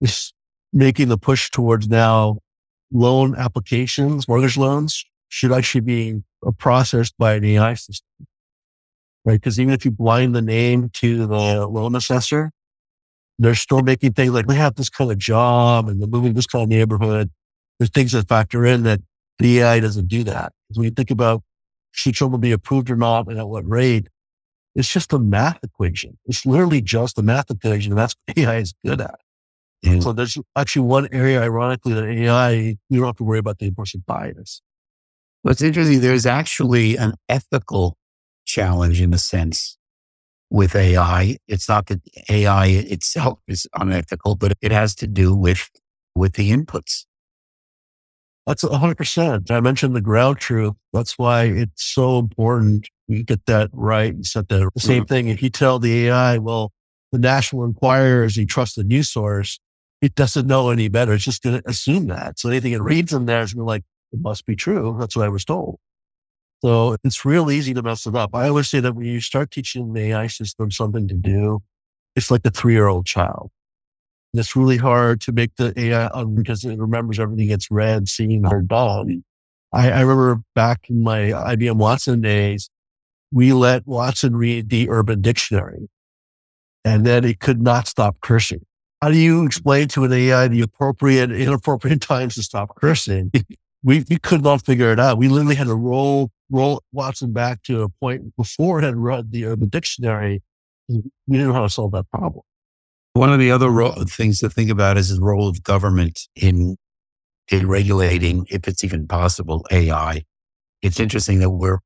is 0.00 0.32
making 0.72 1.08
the 1.08 1.18
push 1.18 1.50
towards 1.50 1.88
now 1.88 2.38
loan 2.92 3.34
applications, 3.36 4.28
mortgage 4.28 4.56
loans 4.56 5.04
should 5.28 5.50
actually 5.50 5.80
be 5.80 6.22
processed 6.58 7.14
by 7.18 7.34
an 7.34 7.44
AI 7.44 7.74
system. 7.74 8.26
Right. 9.24 9.42
Cause 9.42 9.58
even 9.58 9.74
if 9.74 9.84
you 9.84 9.90
blind 9.90 10.36
the 10.36 10.42
name 10.42 10.90
to 10.94 11.26
the 11.26 11.66
loan 11.66 11.96
assessor, 11.96 12.52
they're 13.40 13.56
still 13.56 13.82
making 13.82 14.12
things 14.12 14.32
like 14.32 14.46
they 14.46 14.54
have 14.54 14.76
this 14.76 14.88
kind 14.88 15.10
of 15.10 15.18
job 15.18 15.88
and 15.88 16.00
they're 16.00 16.08
moving 16.08 16.34
this 16.34 16.46
kind 16.46 16.62
of 16.62 16.68
neighborhood. 16.68 17.30
There's 17.78 17.90
things 17.90 18.12
that 18.12 18.28
factor 18.28 18.64
in 18.64 18.84
that 18.84 19.00
The 19.38 19.60
AI 19.60 19.80
doesn't 19.80 20.08
do 20.08 20.24
that. 20.24 20.52
When 20.74 20.84
you 20.84 20.90
think 20.90 21.10
about 21.10 21.42
should 21.90 22.16
someone 22.16 22.40
be 22.40 22.52
approved 22.52 22.90
or 22.90 22.96
not 22.96 23.28
and 23.28 23.38
at 23.38 23.48
what 23.48 23.68
rate, 23.68 24.08
it's 24.74 24.92
just 24.92 25.12
a 25.12 25.18
math 25.18 25.58
equation. 25.62 26.18
It's 26.26 26.44
literally 26.44 26.82
just 26.82 27.18
a 27.18 27.22
math 27.22 27.50
equation. 27.50 27.92
And 27.92 27.98
that's 27.98 28.14
what 28.26 28.38
AI 28.44 28.56
is 28.56 28.74
good 28.84 29.00
at. 29.00 29.18
So 30.00 30.12
there's 30.12 30.36
actually 30.56 30.86
one 30.86 31.08
area, 31.12 31.40
ironically, 31.40 31.94
that 31.94 32.04
AI, 32.04 32.50
you 32.88 32.98
don't 32.98 33.06
have 33.06 33.16
to 33.16 33.24
worry 33.24 33.38
about 33.38 33.58
the 33.58 33.66
implicit 33.66 34.04
bias. 34.04 34.60
What's 35.42 35.62
interesting, 35.62 36.00
there's 36.00 36.26
actually 36.26 36.96
an 36.96 37.14
ethical 37.28 37.96
challenge 38.44 39.00
in 39.00 39.14
a 39.14 39.18
sense 39.18 39.78
with 40.50 40.74
AI. 40.74 41.36
It's 41.46 41.68
not 41.68 41.86
that 41.86 42.00
AI 42.28 42.66
itself 42.66 43.38
is 43.46 43.68
unethical, 43.74 44.34
but 44.34 44.54
it 44.60 44.72
has 44.72 44.94
to 44.96 45.06
do 45.06 45.36
with, 45.36 45.70
with 46.16 46.32
the 46.32 46.50
inputs. 46.50 47.04
That's 48.46 48.62
100%. 48.62 49.50
I 49.50 49.60
mentioned 49.60 49.96
the 49.96 50.00
ground 50.00 50.38
truth. 50.38 50.74
That's 50.92 51.18
why 51.18 51.44
it's 51.44 51.84
so 51.84 52.18
important 52.18 52.88
you 53.08 53.22
get 53.22 53.46
that 53.46 53.70
right 53.72 54.14
and 54.14 54.24
set 54.24 54.48
that. 54.48 54.70
The 54.74 54.80
same 54.80 55.02
mm-hmm. 55.02 55.08
thing. 55.08 55.28
If 55.28 55.42
you 55.42 55.50
tell 55.50 55.78
the 55.78 56.06
AI, 56.06 56.38
well, 56.38 56.72
the 57.12 57.18
National 57.18 57.64
Enquirer 57.64 58.24
is 58.24 58.36
a 58.38 58.44
trusted 58.44 58.86
news 58.86 59.10
source, 59.10 59.58
it 60.00 60.14
doesn't 60.14 60.46
know 60.46 60.70
any 60.70 60.88
better. 60.88 61.12
It's 61.14 61.24
just 61.24 61.42
going 61.42 61.60
to 61.60 61.68
assume 61.68 62.06
that. 62.08 62.38
So 62.38 62.48
anything 62.48 62.72
it 62.72 62.82
reads 62.82 63.12
in 63.12 63.26
there 63.26 63.42
is 63.42 63.54
going 63.54 63.64
to 63.64 63.64
be 63.64 63.74
like, 63.74 63.84
it 64.12 64.20
must 64.20 64.46
be 64.46 64.54
true. 64.54 64.96
That's 64.98 65.16
what 65.16 65.24
I 65.24 65.28
was 65.28 65.44
told. 65.44 65.78
So 66.62 66.96
it's 67.04 67.24
real 67.24 67.50
easy 67.50 67.74
to 67.74 67.82
mess 67.82 68.06
it 68.06 68.14
up. 68.14 68.34
I 68.34 68.48
always 68.48 68.68
say 68.68 68.80
that 68.80 68.94
when 68.94 69.06
you 69.06 69.20
start 69.20 69.50
teaching 69.50 69.92
the 69.92 70.12
AI 70.12 70.26
system 70.26 70.70
something 70.70 71.06
to 71.08 71.14
do, 71.14 71.60
it's 72.14 72.30
like 72.30 72.42
a 72.44 72.50
three 72.50 72.72
year 72.72 72.86
old 72.86 73.06
child. 73.06 73.50
And 74.32 74.40
it's 74.40 74.56
really 74.56 74.76
hard 74.76 75.20
to 75.22 75.32
make 75.32 75.56
the 75.56 75.72
AI 75.78 76.06
um, 76.06 76.34
because 76.34 76.64
it 76.64 76.78
remembers 76.78 77.18
everything 77.18 77.50
it's 77.50 77.70
read, 77.70 78.08
seen, 78.08 78.44
heard, 78.44 78.68
done. 78.68 79.24
I, 79.72 79.90
I 79.90 80.00
remember 80.00 80.42
back 80.54 80.88
in 80.88 81.02
my 81.02 81.18
IBM 81.30 81.76
Watson 81.76 82.20
days, 82.20 82.70
we 83.32 83.52
let 83.52 83.86
Watson 83.86 84.36
read 84.36 84.68
the 84.68 84.88
Urban 84.90 85.20
Dictionary 85.20 85.88
and 86.84 87.04
then 87.04 87.24
it 87.24 87.40
could 87.40 87.60
not 87.60 87.88
stop 87.88 88.20
cursing. 88.20 88.64
How 89.02 89.10
do 89.10 89.18
you 89.18 89.44
explain 89.44 89.88
to 89.88 90.04
an 90.04 90.12
AI 90.12 90.48
the 90.48 90.62
appropriate, 90.62 91.32
inappropriate 91.32 92.00
times 92.00 92.36
to 92.36 92.42
stop 92.42 92.76
cursing? 92.76 93.32
we, 93.82 94.04
we 94.08 94.18
could 94.18 94.42
not 94.42 94.64
figure 94.64 94.92
it 94.92 95.00
out. 95.00 95.18
We 95.18 95.28
literally 95.28 95.56
had 95.56 95.66
to 95.66 95.74
roll, 95.74 96.30
roll 96.50 96.82
Watson 96.92 97.32
back 97.32 97.62
to 97.64 97.82
a 97.82 97.88
point 97.88 98.34
before 98.36 98.78
it 98.78 98.84
had 98.84 98.96
read 98.96 99.32
the 99.32 99.44
Urban 99.46 99.68
Dictionary. 99.68 100.42
We 100.88 101.02
didn't 101.28 101.48
know 101.48 101.52
how 101.52 101.62
to 101.62 101.70
solve 101.70 101.92
that 101.92 102.10
problem. 102.10 102.44
One 103.16 103.32
of 103.32 103.40
the 103.40 103.52
other 103.52 103.70
ro- 103.70 103.94
things 104.08 104.40
to 104.40 104.50
think 104.50 104.70
about 104.70 104.98
is 104.98 105.16
the 105.16 105.24
role 105.24 105.48
of 105.48 105.64
government 105.64 106.20
in, 106.36 106.76
in 107.50 107.68
regulating, 107.68 108.46
if 108.50 108.68
it's 108.68 108.84
even 108.84 109.08
possible, 109.08 109.66
AI. 109.72 110.24
It's 110.82 111.00
interesting 111.00 111.40
that 111.40 111.50
we're 111.50 111.80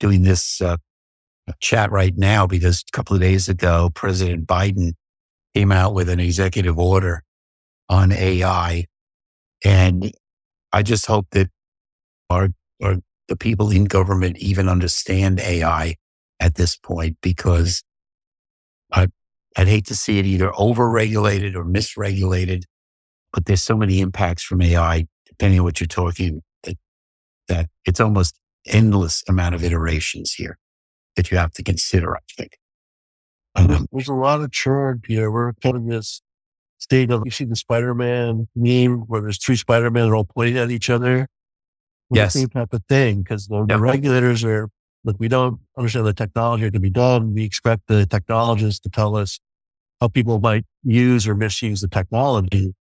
doing 0.00 0.22
this 0.24 0.60
uh, 0.62 0.78
chat 1.60 1.92
right 1.92 2.14
now 2.16 2.46
because 2.46 2.84
a 2.88 2.96
couple 2.96 3.16
of 3.16 3.22
days 3.22 3.48
ago, 3.48 3.90
President 3.94 4.46
Biden 4.46 4.92
came 5.54 5.72
out 5.72 5.94
with 5.94 6.08
an 6.08 6.20
executive 6.20 6.78
order 6.78 7.22
on 7.88 8.12
AI. 8.12 8.86
And 9.64 10.12
I 10.72 10.82
just 10.82 11.06
hope 11.06 11.28
that 11.32 11.50
our, 12.30 12.50
our 12.82 12.96
the 13.28 13.36
people 13.36 13.70
in 13.70 13.84
government 13.86 14.38
even 14.38 14.68
understand 14.68 15.40
AI 15.40 15.96
at 16.40 16.56
this 16.56 16.76
point 16.76 17.16
because 17.22 17.82
I, 18.92 19.08
I'd 19.56 19.68
hate 19.68 19.86
to 19.86 19.94
see 19.94 20.18
it 20.18 20.26
either 20.26 20.50
overregulated 20.50 21.54
or 21.54 21.64
misregulated. 21.64 22.64
But 23.32 23.46
there's 23.46 23.62
so 23.62 23.76
many 23.76 24.00
impacts 24.00 24.42
from 24.42 24.60
AI, 24.60 25.06
depending 25.26 25.60
on 25.60 25.64
what 25.64 25.80
you're 25.80 25.86
talking, 25.86 26.42
that, 26.64 26.76
that 27.48 27.68
it's 27.86 28.00
almost 28.00 28.38
endless 28.66 29.22
amount 29.28 29.54
of 29.54 29.64
iterations 29.64 30.34
here 30.34 30.58
that 31.16 31.30
you 31.30 31.38
have 31.38 31.52
to 31.52 31.62
consider, 31.62 32.16
I 32.16 32.20
think. 32.36 32.58
Um, 33.54 33.86
There's 33.92 34.08
a 34.08 34.14
lot 34.14 34.40
of 34.40 34.50
churn, 34.50 35.00
Peter. 35.02 35.30
We're 35.30 35.52
kind 35.54 35.76
of 35.76 35.86
this 35.86 36.22
state 36.78 37.10
of, 37.10 37.22
you 37.24 37.30
see 37.30 37.44
the 37.44 37.56
Spider-Man 37.56 38.48
meme 38.54 39.00
where 39.06 39.20
there's 39.20 39.38
three 39.38 39.56
Spider-Man 39.56 40.08
are 40.08 40.16
all 40.16 40.24
pointing 40.24 40.58
at 40.58 40.70
each 40.70 40.90
other. 40.90 41.28
yes. 42.10 42.32
The 42.32 42.40
same 42.40 42.48
type 42.48 42.72
of 42.72 42.82
thing 42.88 43.22
because 43.22 43.46
the, 43.46 43.64
the 43.66 43.78
regulators 43.78 44.44
are, 44.44 44.68
look, 45.04 45.16
we 45.18 45.28
don't 45.28 45.60
understand 45.76 46.06
the 46.06 46.12
technology 46.12 46.70
to 46.70 46.80
be 46.80 46.90
done. 46.90 47.34
We 47.34 47.44
expect 47.44 47.88
the 47.88 48.06
technologists 48.06 48.80
to 48.80 48.88
tell 48.88 49.16
us 49.16 49.40
how 50.00 50.08
people 50.08 50.40
might 50.40 50.64
use 50.82 51.26
or 51.26 51.34
misuse 51.34 51.80
the 51.80 51.88
technology. 51.88 52.74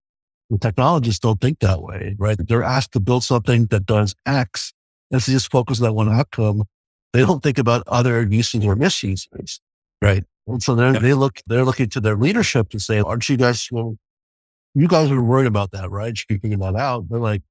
The 0.49 0.57
technologists 0.57 1.19
don't 1.19 1.39
think 1.39 1.59
that 1.59 1.81
way, 1.81 2.15
right? 2.19 2.37
They're 2.37 2.63
asked 2.63 2.91
to 2.93 2.99
build 2.99 3.23
something 3.23 3.67
that 3.67 3.85
does 3.85 4.15
X 4.25 4.73
and 5.11 5.21
so 5.21 5.31
just 5.31 5.51
focus 5.51 5.79
on 5.81 5.85
that 5.85 5.93
one 5.93 6.09
outcome. 6.09 6.63
They 7.13 7.19
don't 7.19 7.43
think 7.43 7.57
about 7.57 7.83
other 7.87 8.23
uses 8.23 8.65
or 8.65 8.75
misuses. 8.75 9.59
Right. 10.01 10.23
And 10.47 10.63
so 10.63 10.73
they 10.73 10.97
they 10.97 11.13
look, 11.13 11.39
they're 11.45 11.65
looking 11.65 11.89
to 11.89 11.99
their 11.99 12.15
leadership 12.15 12.69
to 12.69 12.79
say, 12.79 12.99
aren't 12.99 13.27
you 13.29 13.37
guys, 13.37 13.67
well, 13.71 13.97
you 14.73 14.87
guys 14.87 15.11
are 15.11 15.21
worried 15.21 15.47
about 15.47 15.71
that, 15.71 15.91
right? 15.91 16.17
You're 16.29 16.39
figuring 16.39 16.59
that 16.59 16.75
out. 16.75 17.09
They're 17.09 17.19
like, 17.19 17.41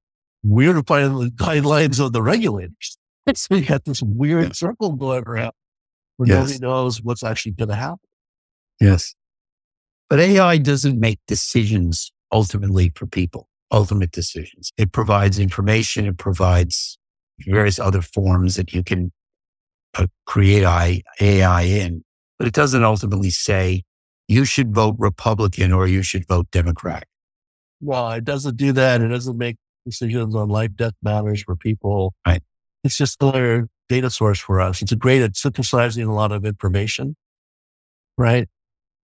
we're 0.43 0.73
defining 0.73 1.17
the 1.19 1.29
guidelines 1.29 2.03
of 2.03 2.13
the 2.13 2.21
regulators. 2.21 2.97
So 3.33 3.55
you 3.55 3.65
got 3.65 3.85
this 3.85 4.01
weird 4.01 4.43
yeah. 4.43 4.51
circle 4.53 4.93
going 4.93 5.23
around 5.27 5.53
where 6.17 6.29
yes. 6.29 6.37
nobody 6.37 6.59
knows 6.59 7.01
what's 7.01 7.23
actually 7.23 7.53
going 7.53 7.69
to 7.69 7.75
happen. 7.75 7.99
Yes. 8.79 9.15
But 10.09 10.19
AI 10.19 10.57
doesn't 10.57 10.99
make 10.99 11.19
decisions 11.27 12.11
ultimately 12.31 12.91
for 12.95 13.05
people, 13.05 13.47
ultimate 13.71 14.11
decisions. 14.11 14.71
It 14.77 14.91
provides 14.91 15.39
information. 15.39 16.05
It 16.05 16.17
provides 16.17 16.97
various 17.39 17.79
other 17.79 18.01
forms 18.01 18.55
that 18.55 18.73
you 18.73 18.83
can 18.83 19.11
uh, 19.97 20.07
create 20.25 20.63
AI 20.63 21.61
in 21.61 22.03
but 22.41 22.47
it 22.47 22.55
doesn't 22.55 22.83
ultimately 22.83 23.29
say 23.29 23.83
you 24.27 24.45
should 24.45 24.73
vote 24.73 24.95
Republican 24.97 25.71
or 25.71 25.85
you 25.85 26.01
should 26.01 26.27
vote 26.27 26.49
Democrat. 26.49 27.03
Well, 27.81 28.13
it 28.13 28.23
doesn't 28.23 28.57
do 28.57 28.71
that. 28.71 28.99
It 28.99 29.09
doesn't 29.09 29.37
make 29.37 29.57
decisions 29.85 30.33
on 30.33 30.49
life 30.49 30.71
death 30.75 30.95
matters 31.03 31.43
for 31.43 31.55
people. 31.55 32.15
Right. 32.25 32.41
It's 32.83 32.97
just 32.97 33.21
another 33.21 33.67
data 33.89 34.09
source 34.09 34.39
for 34.39 34.59
us. 34.59 34.81
It's 34.81 34.91
a 34.91 34.95
great 34.95 35.21
at 35.21 35.35
synthesizing 35.35 36.05
a 36.05 36.13
lot 36.13 36.31
of 36.31 36.45
information. 36.45 37.15
Right. 38.17 38.47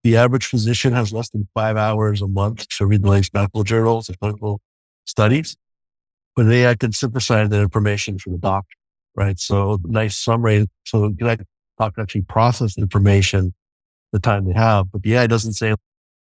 The 0.04 0.16
average 0.16 0.46
physician 0.46 0.92
has 0.92 1.12
less 1.12 1.30
than 1.30 1.48
five 1.54 1.76
hours 1.76 2.22
a 2.22 2.28
month 2.28 2.68
to 2.78 2.86
read 2.86 3.02
the 3.02 3.10
latest 3.10 3.34
medical 3.34 3.64
journals 3.64 4.08
and 4.08 4.18
clinical 4.18 4.60
studies, 5.04 5.56
but 6.34 6.44
they 6.44 6.74
can 6.76 6.92
synthesize 6.92 7.48
that 7.48 7.60
information 7.60 8.18
for 8.18 8.30
the 8.30 8.38
doctor. 8.38 8.76
Right. 9.14 9.38
So 9.38 9.78
nice 9.84 10.16
summary. 10.16 10.66
So 10.84 11.12
how 11.78 11.90
to 11.90 12.00
actually 12.00 12.22
process 12.22 12.78
information 12.78 13.52
the 14.12 14.20
time 14.20 14.46
they 14.46 14.54
have. 14.54 14.90
But 14.92 15.02
the 15.02 15.14
AI 15.14 15.26
doesn't 15.26 15.54
say 15.54 15.74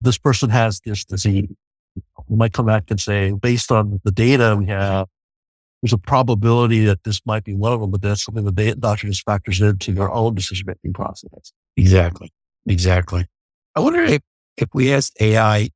this 0.00 0.18
person 0.18 0.50
has 0.50 0.80
this 0.84 1.04
disease. 1.04 1.48
We 2.28 2.36
might 2.36 2.52
come 2.52 2.66
back 2.66 2.84
and 2.90 3.00
say, 3.00 3.32
based 3.32 3.72
on 3.72 4.00
the 4.04 4.10
data 4.10 4.56
we 4.58 4.66
have, 4.66 5.06
there's 5.82 5.92
a 5.92 5.98
probability 5.98 6.84
that 6.84 7.04
this 7.04 7.20
might 7.24 7.44
be 7.44 7.54
one 7.54 7.72
of 7.72 7.80
them, 7.80 7.90
but 7.90 8.02
that's 8.02 8.24
something 8.24 8.44
that 8.44 8.56
the 8.56 8.74
doctor 8.74 9.06
just 9.06 9.24
factors 9.24 9.60
into 9.60 9.92
their 9.92 10.10
own 10.10 10.34
decision 10.34 10.64
making 10.66 10.92
process. 10.92 11.52
Exactly. 11.76 12.32
Exactly. 12.66 13.26
I 13.76 13.80
wonder 13.80 14.02
if, 14.02 14.22
if 14.56 14.68
we 14.74 14.92
asked 14.92 15.16
AI 15.20 15.70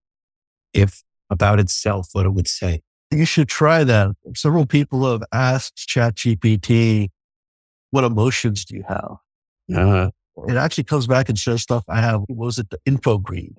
if 0.73 1.03
about 1.31 1.61
itself, 1.61 2.09
what 2.13 2.27
it 2.27 2.31
would 2.31 2.49
say. 2.49 2.83
You 3.11 3.25
should 3.25 3.49
try 3.49 3.85
that. 3.85 4.11
Several 4.35 4.67
people 4.67 5.11
have 5.11 5.23
asked 5.33 5.77
ChatGPT, 5.77 7.11
what 7.91 8.05
emotions 8.05 8.65
do 8.65 8.77
you 8.77 8.85
have? 8.89 9.17
Uh, 9.75 10.11
it 10.49 10.57
actually 10.57 10.85
comes 10.85 11.07
back 11.07 11.29
and 11.29 11.39
says 11.39 11.63
stuff 11.63 11.85
I 11.89 12.01
have. 12.01 12.21
What 12.27 12.37
was 12.37 12.59
it? 12.59 12.71
The 12.71 12.79
info 12.87 13.19
green. 13.19 13.55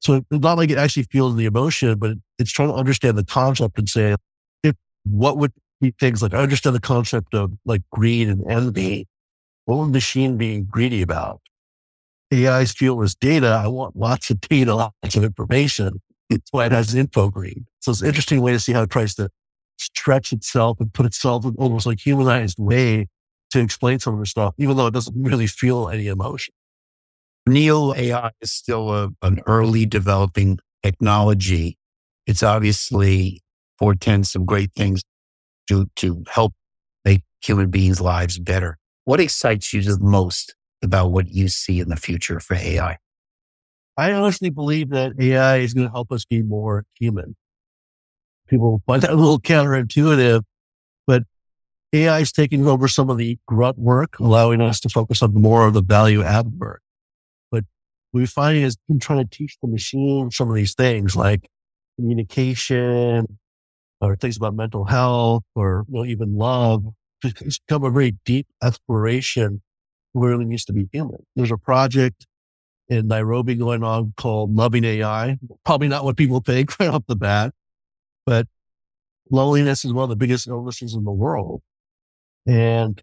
So 0.00 0.16
it's 0.16 0.26
not 0.30 0.58
like 0.58 0.70
it 0.70 0.78
actually 0.78 1.04
feels 1.04 1.36
the 1.36 1.46
emotion, 1.46 1.98
but 1.98 2.12
it's 2.38 2.50
trying 2.50 2.68
to 2.68 2.74
understand 2.74 3.16
the 3.16 3.24
concept 3.24 3.78
and 3.78 3.88
say, 3.88 4.16
what 5.04 5.36
would 5.38 5.52
be 5.80 5.92
things 5.98 6.22
like 6.22 6.32
I 6.32 6.38
understand 6.38 6.76
the 6.76 6.80
concept 6.80 7.34
of 7.34 7.52
like 7.64 7.82
greed 7.90 8.28
and 8.28 8.48
envy. 8.50 9.06
What 9.66 9.78
would 9.78 9.90
machine 9.90 10.38
be 10.38 10.60
greedy 10.60 11.02
about? 11.02 11.40
AI's 12.32 12.72
fuel 12.72 13.02
is 13.02 13.14
data. 13.14 13.48
I 13.48 13.66
want 13.66 13.94
lots 13.96 14.30
of 14.30 14.40
data, 14.40 14.74
lots 14.74 15.16
of 15.16 15.24
information. 15.24 16.00
That's 16.30 16.50
why 16.50 16.66
it 16.66 16.72
has 16.72 16.94
info 16.94 17.28
green. 17.28 17.66
So 17.80 17.90
it's 17.90 18.00
an 18.00 18.08
interesting 18.08 18.40
way 18.40 18.52
to 18.52 18.58
see 18.58 18.72
how 18.72 18.82
it 18.82 18.90
tries 18.90 19.14
to 19.16 19.28
stretch 19.78 20.32
itself 20.32 20.80
and 20.80 20.92
put 20.92 21.04
itself 21.04 21.44
in 21.44 21.54
almost 21.58 21.84
like 21.84 22.00
humanized 22.00 22.58
way 22.58 23.08
to 23.50 23.60
explain 23.60 23.98
some 23.98 24.14
of 24.14 24.20
the 24.20 24.26
stuff, 24.26 24.54
even 24.56 24.76
though 24.76 24.86
it 24.86 24.94
doesn't 24.94 25.20
really 25.20 25.46
feel 25.46 25.88
any 25.88 26.06
emotion. 26.06 26.54
Neil 27.46 27.92
AI 27.96 28.30
is 28.40 28.52
still 28.52 28.94
a, 28.94 29.10
an 29.20 29.40
early 29.46 29.84
developing 29.84 30.58
technology. 30.82 31.76
It's 32.26 32.42
obviously 32.42 33.42
portends 33.82 34.30
some 34.30 34.44
great 34.44 34.70
things 34.76 35.02
to, 35.68 35.90
to 35.96 36.22
help 36.30 36.54
make 37.04 37.24
human 37.44 37.68
beings' 37.68 38.00
lives 38.00 38.38
better. 38.38 38.78
What 39.06 39.18
excites 39.18 39.72
you 39.72 39.82
the 39.82 39.98
most 40.00 40.54
about 40.84 41.10
what 41.10 41.30
you 41.30 41.48
see 41.48 41.80
in 41.80 41.88
the 41.88 41.96
future 41.96 42.38
for 42.38 42.54
AI? 42.54 42.98
I 43.96 44.12
honestly 44.12 44.50
believe 44.50 44.90
that 44.90 45.14
AI 45.18 45.56
is 45.56 45.74
going 45.74 45.88
to 45.88 45.92
help 45.92 46.12
us 46.12 46.24
be 46.24 46.42
more 46.42 46.84
human. 46.94 47.34
People 48.46 48.80
find 48.86 49.02
that 49.02 49.10
a 49.10 49.16
little 49.16 49.40
counterintuitive, 49.40 50.42
but 51.08 51.24
AI 51.92 52.20
is 52.20 52.30
taking 52.30 52.68
over 52.68 52.86
some 52.86 53.10
of 53.10 53.18
the 53.18 53.36
grunt 53.48 53.78
work, 53.78 54.20
allowing 54.20 54.60
us 54.60 54.78
to 54.78 54.88
focus 54.90 55.24
on 55.24 55.34
more 55.34 55.66
of 55.66 55.74
the 55.74 55.82
value 55.82 56.22
add 56.22 56.52
work. 56.56 56.82
But 57.50 57.64
we 58.12 58.26
find 58.26 58.58
is 58.58 58.76
trying 59.00 59.26
to 59.26 59.36
teach 59.36 59.56
the 59.60 59.66
machine 59.66 60.30
some 60.30 60.48
of 60.48 60.54
these 60.54 60.74
things 60.74 61.16
like 61.16 61.48
communication 61.96 63.38
or 64.02 64.16
things 64.16 64.36
about 64.36 64.54
mental 64.54 64.84
health 64.84 65.44
or 65.54 65.86
you 65.88 65.94
know, 65.94 66.04
even 66.04 66.36
love. 66.36 66.84
It's 67.24 67.60
become 67.60 67.84
a 67.84 67.90
very 67.90 68.16
deep 68.24 68.48
exploration 68.62 69.62
it 70.14 70.38
needs 70.46 70.64
to 70.66 70.72
be 70.72 70.88
human. 70.92 71.24
There's 71.36 71.50
a 71.50 71.56
project 71.56 72.26
in 72.88 73.08
Nairobi 73.08 73.54
going 73.54 73.82
on 73.82 74.12
called 74.16 74.54
Loving 74.54 74.84
AI. 74.84 75.38
Probably 75.64 75.88
not 75.88 76.04
what 76.04 76.16
people 76.16 76.40
think 76.40 76.78
right 76.80 76.90
off 76.90 77.04
the 77.06 77.16
bat, 77.16 77.54
but 78.26 78.46
loneliness 79.30 79.84
is 79.84 79.92
one 79.92 80.04
of 80.04 80.10
the 80.10 80.16
biggest 80.16 80.48
illnesses 80.48 80.94
in 80.94 81.04
the 81.04 81.12
world. 81.12 81.62
And 82.46 83.00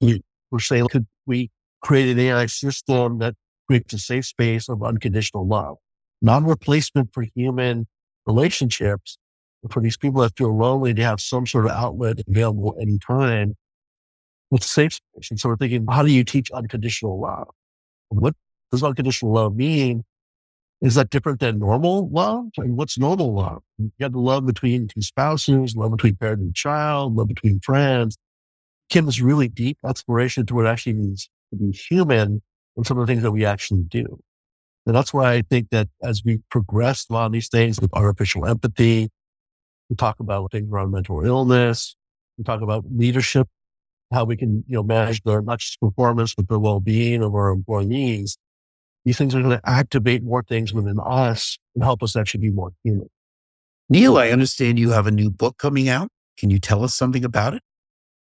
we're 0.00 0.58
saying, 0.58 0.88
could 0.88 1.06
we 1.26 1.50
create 1.82 2.10
an 2.10 2.18
AI 2.18 2.46
system 2.46 3.18
that 3.18 3.34
creates 3.66 3.92
a 3.94 3.98
safe 3.98 4.26
space 4.26 4.68
of 4.68 4.82
unconditional 4.82 5.46
love, 5.46 5.76
non 6.22 6.44
replacement 6.44 7.10
for 7.12 7.24
human 7.34 7.86
relationships, 8.26 9.18
for 9.70 9.80
these 9.80 9.96
people 9.96 10.22
that 10.22 10.36
feel 10.36 10.56
lonely 10.56 10.94
to 10.94 11.02
have 11.02 11.20
some 11.20 11.46
sort 11.46 11.66
of 11.66 11.72
outlet 11.72 12.20
available 12.28 12.76
anytime 12.80 13.54
with 14.50 14.62
safe 14.62 14.94
space. 14.94 15.30
And 15.30 15.38
so 15.38 15.48
we're 15.48 15.56
thinking, 15.56 15.86
how 15.88 16.02
do 16.02 16.10
you 16.10 16.24
teach 16.24 16.50
unconditional 16.50 17.20
love? 17.20 17.48
What 18.08 18.34
does 18.72 18.82
unconditional 18.82 19.32
love 19.32 19.56
mean? 19.56 20.04
Is 20.80 20.94
that 20.94 21.10
different 21.10 21.40
than 21.40 21.58
normal 21.58 22.08
love? 22.10 22.46
And 22.56 22.76
what's 22.76 22.98
normal 22.98 23.34
love? 23.34 23.62
You 23.78 23.90
have 24.00 24.12
the 24.12 24.20
love 24.20 24.46
between 24.46 24.86
two 24.86 25.02
spouses, 25.02 25.74
love 25.74 25.90
between 25.90 26.16
parent 26.16 26.40
and 26.40 26.54
child, 26.54 27.16
love 27.16 27.28
between 27.28 27.60
friends. 27.60 28.16
Kim's 28.88 29.20
really 29.20 29.48
deep 29.48 29.78
exploration 29.86 30.46
to 30.46 30.54
what 30.54 30.66
it 30.66 30.68
actually 30.68 30.94
means 30.94 31.28
to 31.50 31.58
be 31.58 31.72
human 31.72 32.40
and 32.76 32.86
some 32.86 32.98
of 32.98 33.06
the 33.06 33.10
things 33.10 33.22
that 33.22 33.32
we 33.32 33.44
actually 33.44 33.82
do. 33.82 34.20
And 34.86 34.94
that's 34.94 35.12
why 35.12 35.32
I 35.32 35.42
think 35.42 35.68
that 35.70 35.88
as 36.02 36.22
we 36.24 36.40
progress 36.50 37.06
on 37.10 37.32
these 37.32 37.48
things 37.48 37.80
with 37.80 37.92
artificial 37.92 38.46
empathy, 38.46 39.10
we 39.88 39.96
talk 39.96 40.20
about 40.20 40.52
things 40.52 40.70
around 40.70 40.90
mental 40.90 41.24
illness, 41.24 41.96
we 42.36 42.44
talk 42.44 42.60
about 42.60 42.84
leadership, 42.94 43.48
how 44.12 44.24
we 44.24 44.36
can, 44.36 44.64
you 44.66 44.74
know, 44.74 44.82
manage 44.82 45.22
their 45.22 45.42
not 45.42 45.58
just 45.58 45.80
performance, 45.80 46.34
but 46.34 46.48
the 46.48 46.58
well-being 46.58 47.22
of 47.22 47.34
our 47.34 47.50
employees 47.50 48.38
these 49.08 49.16
things 49.16 49.34
are 49.34 49.40
going 49.40 49.58
to 49.58 49.68
activate 49.68 50.22
more 50.22 50.42
things 50.42 50.74
within 50.74 50.98
us 51.02 51.58
and 51.74 51.82
help 51.82 52.02
us 52.02 52.14
actually 52.14 52.40
be 52.40 52.50
more 52.50 52.72
human. 52.84 53.08
Neil, 53.88 54.18
I 54.18 54.28
understand 54.28 54.78
you 54.78 54.90
have 54.90 55.06
a 55.06 55.10
new 55.10 55.30
book 55.30 55.56
coming 55.56 55.88
out. 55.88 56.10
Can 56.36 56.50
you 56.50 56.58
tell 56.58 56.84
us 56.84 56.94
something 56.94 57.24
about 57.24 57.54
it? 57.54 57.62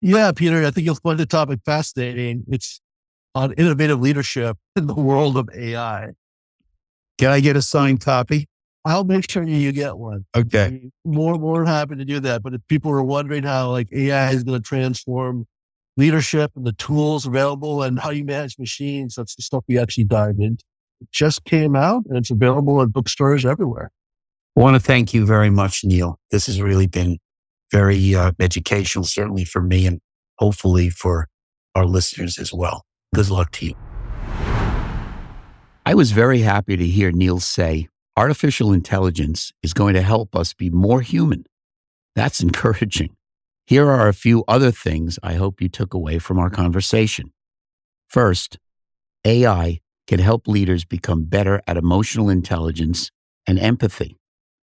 Yeah, 0.02 0.34
Peter, 0.34 0.65
I 0.65 0.71
think 0.71 0.84
you'll 0.84 0.95
find 0.95 1.17
the 1.17 1.26
topic 1.26 1.62
fascinating. 1.65 2.43
It's 2.49 2.82
on 3.34 3.54
innovative 3.54 4.02
leadership 4.02 4.58
in 4.76 4.88
the 4.88 4.93
world 4.93 5.38
of 5.38 5.49
AI. 5.56 6.10
Can 7.17 7.30
I 7.30 7.39
get 7.39 7.56
a 7.56 7.62
signed 7.62 8.02
copy? 8.02 8.47
I'll 8.85 9.05
make 9.05 9.29
sure 9.29 9.43
you 9.43 9.71
get 9.71 9.97
one. 9.97 10.25
Okay. 10.35 10.89
More, 11.05 11.35
more 11.35 11.65
happy 11.65 11.95
to 11.95 12.05
do 12.05 12.19
that. 12.21 12.43
But 12.43 12.53
if 12.53 12.61
people 12.67 12.91
are 12.91 13.03
wondering 13.03 13.43
how 13.43 13.71
like 13.71 13.87
AI 13.93 14.31
is 14.31 14.43
going 14.43 14.61
to 14.61 14.67
transform 14.67 15.45
leadership 15.97 16.51
and 16.55 16.65
the 16.65 16.73
tools 16.73 17.25
available 17.25 17.83
and 17.83 17.99
how 17.99 18.09
you 18.09 18.25
manage 18.25 18.57
machines. 18.57 19.15
That's 19.15 19.35
the 19.35 19.41
stuff 19.41 19.63
we 19.67 19.77
actually 19.77 20.05
dive 20.05 20.35
into. 20.39 20.63
It 21.01 21.11
just 21.11 21.43
came 21.45 21.75
out 21.75 22.03
and 22.07 22.17
it's 22.17 22.31
available 22.31 22.81
in 22.81 22.89
bookstores 22.89 23.45
everywhere. 23.45 23.91
I 24.57 24.61
want 24.61 24.75
to 24.75 24.79
thank 24.79 25.13
you 25.13 25.25
very 25.25 25.49
much, 25.49 25.83
Neil. 25.83 26.19
This 26.31 26.45
has 26.45 26.61
really 26.61 26.87
been 26.87 27.17
very 27.71 28.13
uh, 28.15 28.31
educational, 28.39 29.03
certainly 29.03 29.45
for 29.45 29.61
me 29.61 29.87
and 29.87 29.99
hopefully 30.37 30.89
for 30.89 31.27
our 31.75 31.85
listeners 31.85 32.37
as 32.37 32.53
well. 32.53 32.85
Good 33.15 33.29
luck 33.29 33.51
to 33.53 33.67
you. 33.67 33.75
I 35.85 35.95
was 35.95 36.11
very 36.11 36.39
happy 36.39 36.77
to 36.77 36.85
hear 36.85 37.11
Neil 37.11 37.39
say 37.39 37.87
artificial 38.15 38.71
intelligence 38.71 39.52
is 39.62 39.73
going 39.73 39.93
to 39.93 40.02
help 40.02 40.36
us 40.36 40.54
be 40.54 40.69
more 40.69 41.02
human. 41.02 41.45
That's 42.15 42.39
encouraging. 42.47 43.15
Here 43.65 43.89
are 43.89 44.08
a 44.08 44.13
few 44.13 44.43
other 44.47 44.71
things 44.71 45.17
I 45.23 45.36
hope 45.36 45.62
you 45.62 45.69
took 45.69 45.93
away 45.93 46.19
from 46.19 46.38
our 46.38 46.49
conversation. 46.49 47.32
First, 48.08 48.58
AI 49.26 49.80
can 50.06 50.19
help 50.19 50.47
leaders 50.47 50.84
become 50.84 51.23
better 51.23 51.62
at 51.65 51.78
emotional 51.78 52.30
intelligence 52.30 53.10
and 53.47 53.58
empathy 53.58 54.17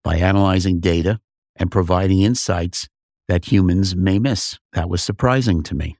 by 0.02 0.16
analyzing 0.16 0.80
data 0.80 1.20
and 1.56 1.70
providing 1.70 2.22
insights 2.22 2.88
that 3.28 3.52
humans 3.52 3.94
may 3.94 4.18
miss. 4.18 4.58
That 4.72 4.88
was 4.88 5.02
surprising 5.02 5.62
to 5.64 5.74
me. 5.74 5.96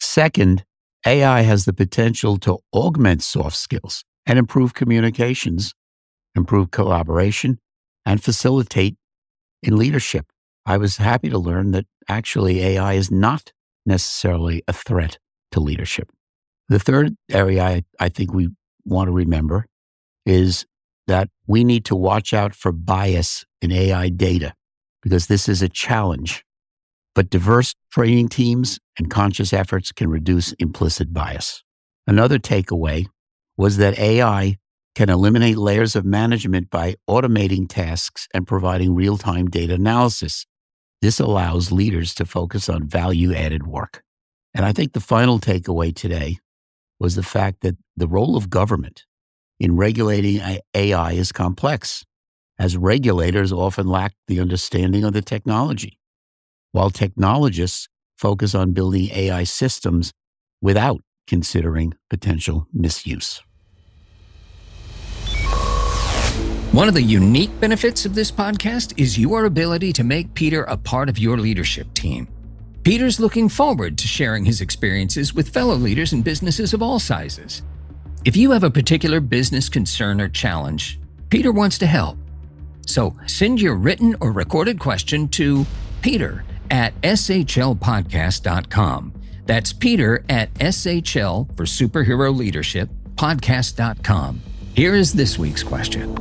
Second, 0.00 0.64
AI 1.06 1.42
has 1.42 1.64
the 1.64 1.72
potential 1.72 2.38
to 2.38 2.58
augment 2.72 3.22
soft 3.22 3.56
skills 3.56 4.04
and 4.26 4.38
improve 4.38 4.74
communications, 4.74 5.74
improve 6.34 6.70
collaboration, 6.70 7.58
and 8.04 8.22
facilitate 8.22 8.96
in 9.62 9.76
leadership. 9.76 10.26
I 10.66 10.76
was 10.76 10.96
happy 10.96 11.28
to 11.30 11.38
learn 11.38 11.72
that 11.72 11.86
actually 12.08 12.62
AI 12.62 12.94
is 12.94 13.10
not 13.10 13.52
necessarily 13.84 14.62
a 14.68 14.72
threat 14.72 15.18
to 15.52 15.60
leadership. 15.60 16.10
The 16.68 16.78
third 16.78 17.16
area 17.30 17.62
I, 17.62 17.82
I 18.00 18.08
think 18.08 18.32
we 18.32 18.48
want 18.84 19.08
to 19.08 19.12
remember 19.12 19.66
is 20.24 20.66
that 21.06 21.28
we 21.46 21.64
need 21.64 21.84
to 21.86 21.96
watch 21.96 22.32
out 22.32 22.54
for 22.54 22.72
bias 22.72 23.44
in 23.60 23.72
AI 23.72 24.08
data 24.08 24.54
because 25.02 25.26
this 25.26 25.48
is 25.48 25.62
a 25.62 25.68
challenge. 25.68 26.44
But 27.14 27.28
diverse 27.28 27.74
training 27.90 28.28
teams 28.28 28.78
and 28.98 29.10
conscious 29.10 29.52
efforts 29.52 29.92
can 29.92 30.08
reduce 30.08 30.52
implicit 30.54 31.12
bias. 31.12 31.62
Another 32.06 32.38
takeaway 32.38 33.06
was 33.56 33.76
that 33.76 33.98
AI 33.98 34.56
can 34.94 35.08
eliminate 35.08 35.56
layers 35.56 35.96
of 35.96 36.04
management 36.04 36.70
by 36.70 36.96
automating 37.08 37.66
tasks 37.68 38.28
and 38.34 38.46
providing 38.46 38.94
real 38.94 39.16
time 39.16 39.48
data 39.48 39.74
analysis. 39.74 40.46
This 41.00 41.18
allows 41.18 41.72
leaders 41.72 42.14
to 42.14 42.26
focus 42.26 42.68
on 42.68 42.88
value 42.88 43.34
added 43.34 43.66
work. 43.66 44.02
And 44.54 44.64
I 44.66 44.72
think 44.72 44.92
the 44.92 45.00
final 45.00 45.38
takeaway 45.38 45.94
today 45.94 46.38
was 47.00 47.14
the 47.16 47.22
fact 47.22 47.62
that 47.62 47.76
the 47.96 48.06
role 48.06 48.36
of 48.36 48.50
government 48.50 49.04
in 49.58 49.76
regulating 49.76 50.40
AI 50.74 51.12
is 51.12 51.32
complex, 51.32 52.04
as 52.58 52.76
regulators 52.76 53.52
often 53.52 53.86
lack 53.86 54.12
the 54.28 54.40
understanding 54.40 55.04
of 55.04 55.12
the 55.12 55.22
technology, 55.22 55.98
while 56.72 56.90
technologists 56.90 57.88
focus 58.16 58.54
on 58.54 58.72
building 58.72 59.08
AI 59.12 59.44
systems 59.44 60.12
without 60.60 61.00
considering 61.26 61.94
potential 62.10 62.66
misuse. 62.72 63.42
One 66.72 66.88
of 66.88 66.94
the 66.94 67.02
unique 67.02 67.60
benefits 67.60 68.06
of 68.06 68.14
this 68.14 68.30
podcast 68.30 68.98
is 68.98 69.18
your 69.18 69.44
ability 69.44 69.92
to 69.92 70.02
make 70.02 70.32
Peter 70.32 70.62
a 70.62 70.78
part 70.78 71.10
of 71.10 71.18
your 71.18 71.36
leadership 71.36 71.92
team. 71.92 72.26
Peter's 72.82 73.20
looking 73.20 73.50
forward 73.50 73.98
to 73.98 74.08
sharing 74.08 74.46
his 74.46 74.62
experiences 74.62 75.34
with 75.34 75.50
fellow 75.50 75.74
leaders 75.74 76.14
in 76.14 76.22
businesses 76.22 76.72
of 76.72 76.80
all 76.80 76.98
sizes. 76.98 77.60
If 78.24 78.38
you 78.38 78.52
have 78.52 78.64
a 78.64 78.70
particular 78.70 79.20
business 79.20 79.68
concern 79.68 80.18
or 80.18 80.30
challenge, 80.30 80.98
Peter 81.28 81.52
wants 81.52 81.76
to 81.76 81.86
help. 81.86 82.16
So 82.86 83.14
send 83.26 83.60
your 83.60 83.76
written 83.76 84.16
or 84.22 84.32
recorded 84.32 84.80
question 84.80 85.28
to 85.28 85.66
peter 86.00 86.42
at 86.70 86.98
shlpodcast.com. 87.02 89.12
That's 89.44 89.74
peter 89.74 90.24
at 90.30 90.54
shl 90.54 91.54
for 91.54 91.64
superhero 91.64 92.34
leadership 92.34 92.88
podcast.com. 93.16 94.40
Here 94.74 94.94
is 94.94 95.12
this 95.12 95.38
week's 95.38 95.62
question. 95.62 96.16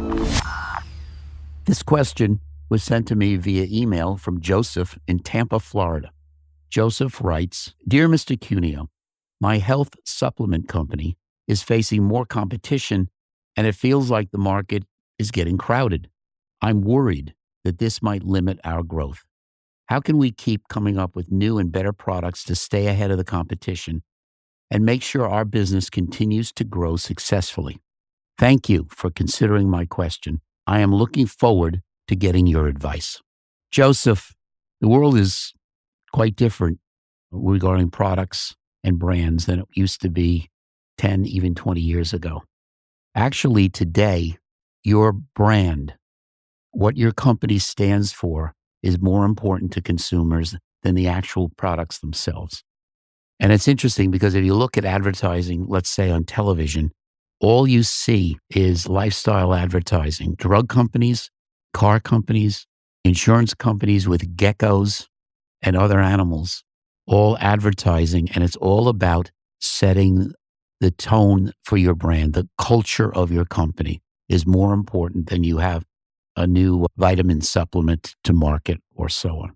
This 1.64 1.82
question 1.82 2.42
was 2.70 2.84
sent 2.84 3.08
to 3.08 3.16
me 3.16 3.38
via 3.38 3.66
email 3.72 4.18
from 4.18 4.42
Joseph 4.42 5.00
in 5.08 5.20
Tampa, 5.20 5.58
Florida. 5.58 6.12
Joseph 6.70 7.22
writes 7.22 7.74
Dear 7.88 8.10
Mr. 8.10 8.38
Cuneo, 8.38 8.90
my 9.40 9.60
health 9.60 9.92
supplement 10.04 10.68
company 10.68 11.18
is 11.48 11.64
facing 11.64 12.04
more 12.04 12.26
competition 12.26 13.10
and 13.56 13.66
it 13.68 13.76
feels 13.76 14.12
like 14.12 14.32
the 14.32 14.38
market 14.38 14.84
is 15.18 15.32
getting 15.32 15.58
crowded. 15.58 16.10
I'm 16.62 16.82
worried 16.82 17.34
that 17.64 17.80
this 17.80 18.02
might 18.02 18.24
limit 18.24 18.60
our 18.66 18.84
growth. 18.84 19.24
How 19.86 20.02
can 20.02 20.18
we 20.18 20.30
keep 20.30 20.68
coming 20.68 20.98
up 20.98 21.16
with 21.16 21.32
new 21.32 21.58
and 21.58 21.72
better 21.72 21.94
products 21.94 22.44
to 22.46 22.56
stay 22.56 22.88
ahead 22.88 23.12
of 23.12 23.18
the 23.18 23.24
competition 23.24 24.04
and 24.70 24.84
make 24.84 25.04
sure 25.04 25.26
our 25.26 25.46
business 25.46 25.90
continues 25.90 26.52
to 26.52 26.66
grow 26.66 26.98
successfully? 26.98 27.80
Thank 28.38 28.70
you 28.70 28.88
for 28.90 29.10
considering 29.10 29.70
my 29.70 29.86
question. 29.86 30.42
I 30.66 30.80
am 30.80 30.94
looking 30.94 31.28
forward 31.28 31.82
to 32.08 32.16
getting 32.16 32.48
your 32.48 32.68
advice. 32.68 33.22
Joseph, 33.72 34.34
the 34.80 34.88
world 34.88 35.18
is 35.18 35.54
quite 36.12 36.36
different 36.36 36.80
regarding 37.32 37.90
products 37.90 38.56
and 38.84 39.00
brands 39.00 39.46
than 39.46 39.60
it 39.60 39.66
used 39.74 40.02
to 40.02 40.10
be 40.10 40.50
10, 40.98 41.26
even 41.26 41.56
20 41.56 41.80
years 41.80 42.14
ago. 42.14 42.44
Actually, 43.16 43.70
today, 43.70 44.38
your 44.84 45.12
brand, 45.12 45.96
what 46.72 46.98
your 46.98 47.12
company 47.12 47.60
stands 47.60 48.12
for, 48.12 48.54
is 48.82 49.00
more 49.00 49.26
important 49.26 49.72
to 49.74 49.82
consumers 49.82 50.56
than 50.84 50.96
the 50.96 51.08
actual 51.08 51.50
products 51.58 52.00
themselves. 52.00 52.64
And 53.40 53.52
it's 53.52 53.68
interesting 53.68 54.12
because 54.12 54.36
if 54.36 54.44
you 54.44 54.54
look 54.54 54.78
at 54.78 54.86
advertising, 54.86 55.66
let's 55.68 55.90
say 55.90 56.10
on 56.10 56.24
television, 56.24 56.92
all 57.42 57.68
you 57.68 57.84
see 57.84 58.38
is 58.50 58.88
lifestyle 58.88 59.54
advertising, 59.54 60.36
drug 60.36 60.70
companies, 60.70 61.30
car 61.74 62.00
companies, 62.00 62.68
insurance 63.04 63.54
companies 63.54 64.08
with 64.08 64.38
geckos 64.38 65.08
and 65.62 65.76
other 65.76 66.00
animals, 66.00 66.64
all 67.08 67.38
advertising. 67.40 68.30
And 68.34 68.44
it's 68.44 68.56
all 68.58 68.88
about 68.88 69.32
setting 69.60 70.34
the 70.80 70.92
tone 70.92 71.52
for 71.64 71.78
your 71.78 71.96
brand. 71.96 72.34
The 72.34 72.48
culture 72.58 73.14
of 73.14 73.32
your 73.32 73.46
company 73.46 74.02
is 74.30 74.46
more 74.46 74.74
important 74.74 75.30
than 75.30 75.44
you 75.44 75.58
have 75.58 75.84
a 76.36 76.48
new 76.48 76.86
vitamin 76.96 77.42
supplement 77.42 78.16
to 78.24 78.34
market 78.34 78.80
or 78.96 79.10
so 79.10 79.40
on. 79.40 79.56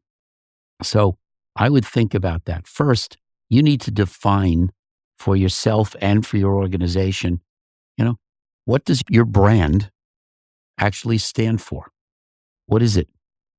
So 0.82 1.18
I 1.56 1.70
would 1.70 1.86
think 1.86 2.14
about 2.14 2.46
that. 2.46 2.68
First, 2.68 3.18
you 3.50 3.64
need 3.64 3.80
to 3.82 3.92
define 3.92 4.72
for 5.18 5.36
yourself 5.36 5.96
and 6.02 6.26
for 6.26 6.38
your 6.38 6.56
organization, 6.56 7.42
you 7.98 8.06
know, 8.06 8.16
what 8.66 8.86
does 8.86 9.02
your 9.10 9.26
brand 9.26 9.92
actually 10.78 11.18
stand 11.18 11.62
for? 11.62 11.92
What 12.66 12.82
is 12.82 12.98
it? 12.98 13.08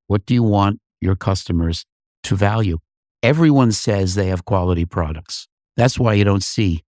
What 0.06 0.26
do 0.26 0.34
you 0.34 0.42
want 0.42 0.80
your 1.00 1.16
customers 1.16 1.84
to 2.24 2.36
value? 2.36 2.78
Everyone 3.22 3.72
says 3.72 4.14
they 4.14 4.28
have 4.28 4.44
quality 4.44 4.84
products. 4.84 5.48
That's 5.76 5.98
why 5.98 6.14
you 6.14 6.24
don't 6.24 6.42
see 6.42 6.82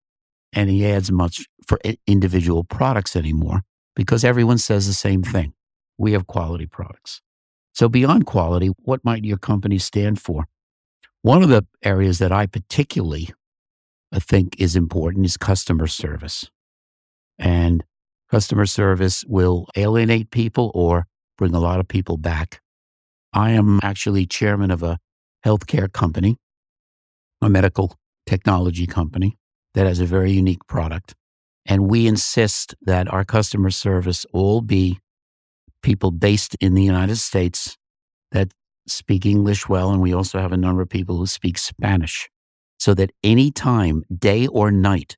any 0.54 0.84
ads 0.86 1.10
much 1.10 1.46
for 1.66 1.78
individual 2.06 2.64
products 2.64 3.14
anymore 3.14 3.62
because 3.94 4.24
everyone 4.24 4.58
says 4.58 4.86
the 4.86 4.94
same 4.94 5.22
thing. 5.22 5.52
We 5.98 6.12
have 6.12 6.26
quality 6.26 6.66
products. 6.66 7.20
So, 7.74 7.88
beyond 7.88 8.26
quality, 8.26 8.70
what 8.82 9.04
might 9.04 9.24
your 9.24 9.38
company 9.38 9.78
stand 9.78 10.20
for? 10.20 10.46
One 11.22 11.42
of 11.42 11.48
the 11.48 11.66
areas 11.82 12.18
that 12.18 12.32
I 12.32 12.46
particularly 12.46 13.30
think 14.14 14.60
is 14.60 14.76
important 14.76 15.26
is 15.26 15.36
customer 15.36 15.86
service. 15.86 16.50
And 17.38 17.84
customer 18.30 18.66
service 18.66 19.24
will 19.26 19.66
alienate 19.76 20.30
people 20.30 20.70
or 20.74 21.06
bring 21.36 21.54
a 21.54 21.60
lot 21.60 21.80
of 21.80 21.88
people 21.88 22.16
back. 22.16 22.60
I 23.32 23.50
am 23.52 23.80
actually 23.82 24.26
chairman 24.26 24.70
of 24.70 24.82
a 24.82 24.98
healthcare 25.44 25.92
company, 25.92 26.36
a 27.40 27.48
medical 27.48 27.96
technology 28.26 28.86
company 28.86 29.36
that 29.74 29.86
has 29.86 30.00
a 30.00 30.06
very 30.06 30.32
unique 30.32 30.66
product. 30.66 31.14
And 31.66 31.88
we 31.88 32.06
insist 32.06 32.74
that 32.82 33.12
our 33.12 33.24
customer 33.24 33.70
service 33.70 34.26
all 34.32 34.60
be 34.60 34.98
people 35.82 36.10
based 36.10 36.56
in 36.60 36.74
the 36.74 36.82
United 36.82 37.16
States 37.16 37.76
that 38.32 38.52
speak 38.86 39.26
English 39.26 39.68
well. 39.68 39.90
And 39.90 40.00
we 40.00 40.12
also 40.12 40.40
have 40.40 40.52
a 40.52 40.56
number 40.56 40.82
of 40.82 40.88
people 40.88 41.16
who 41.18 41.26
speak 41.26 41.58
Spanish. 41.58 42.28
So 42.78 42.94
that 42.94 43.10
any 43.22 43.50
time, 43.50 44.04
day 44.16 44.46
or 44.46 44.70
night, 44.70 45.16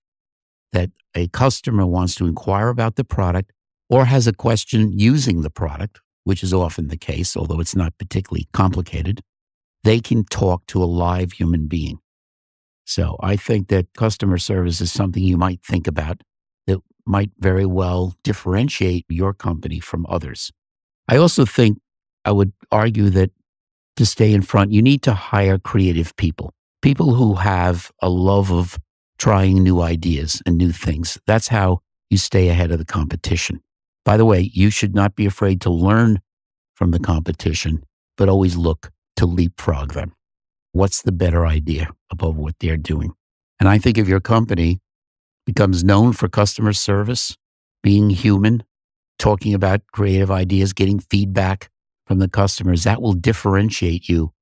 that 0.72 0.90
a 1.14 1.28
customer 1.28 1.86
wants 1.86 2.14
to 2.16 2.26
inquire 2.26 2.68
about 2.68 2.96
the 2.96 3.04
product 3.04 3.52
or 3.88 4.04
has 4.04 4.26
a 4.26 4.32
question 4.32 4.92
using 4.98 5.42
the 5.42 5.50
product, 5.50 6.00
which 6.24 6.42
is 6.42 6.54
often 6.54 6.88
the 6.88 6.96
case, 6.96 7.36
although 7.36 7.60
it's 7.60 7.76
not 7.76 7.98
particularly 7.98 8.46
complicated, 8.52 9.20
they 9.82 10.00
can 10.00 10.24
talk 10.24 10.66
to 10.66 10.82
a 10.82 10.84
live 10.84 11.32
human 11.32 11.66
being. 11.66 11.98
So 12.84 13.16
I 13.20 13.36
think 13.36 13.68
that 13.68 13.94
customer 13.94 14.38
service 14.38 14.80
is 14.80 14.92
something 14.92 15.22
you 15.22 15.36
might 15.36 15.62
think 15.62 15.86
about 15.86 16.22
that 16.66 16.78
might 17.06 17.30
very 17.38 17.66
well 17.66 18.14
differentiate 18.22 19.06
your 19.08 19.32
company 19.32 19.80
from 19.80 20.06
others. 20.08 20.52
I 21.08 21.16
also 21.16 21.44
think 21.44 21.78
I 22.24 22.32
would 22.32 22.52
argue 22.70 23.10
that 23.10 23.30
to 23.96 24.06
stay 24.06 24.32
in 24.32 24.42
front, 24.42 24.72
you 24.72 24.82
need 24.82 25.02
to 25.02 25.14
hire 25.14 25.58
creative 25.58 26.14
people, 26.16 26.54
people 26.82 27.14
who 27.14 27.34
have 27.34 27.90
a 28.00 28.08
love 28.08 28.52
of 28.52 28.78
trying 29.20 29.62
new 29.62 29.82
ideas 29.82 30.42
and 30.46 30.56
new 30.56 30.72
things. 30.72 31.18
That's 31.26 31.48
how 31.48 31.80
you 32.08 32.16
stay 32.16 32.48
ahead 32.48 32.72
of 32.72 32.78
the 32.78 32.86
competition. 32.86 33.60
By 34.04 34.16
the 34.16 34.24
way, 34.24 34.50
you 34.52 34.70
should 34.70 34.94
not 34.94 35.14
be 35.14 35.26
afraid 35.26 35.60
to 35.60 35.70
learn 35.70 36.20
from 36.74 36.90
the 36.90 36.98
competition, 36.98 37.84
but 38.16 38.30
always 38.30 38.56
look 38.56 38.90
to 39.16 39.26
leapfrog 39.26 39.92
them. 39.92 40.14
What's 40.72 41.02
the 41.02 41.12
better 41.12 41.46
idea 41.46 41.90
above 42.10 42.36
what 42.36 42.54
they're 42.60 42.78
doing? 42.78 43.12
And 43.60 43.68
I 43.68 43.76
think 43.76 43.98
if 43.98 44.08
your 44.08 44.20
company 44.20 44.80
becomes 45.44 45.84
known 45.84 46.14
for 46.14 46.28
customer 46.28 46.72
service, 46.72 47.36
being 47.82 48.08
human, 48.08 48.62
talking 49.18 49.52
about 49.52 49.82
creative 49.92 50.30
ideas, 50.30 50.72
getting 50.72 50.98
feedback 50.98 51.68
from 52.06 52.20
the 52.20 52.28
customers, 52.28 52.84
that 52.84 53.02
will 53.02 53.12
differentiate 53.12 54.08
you 54.08 54.32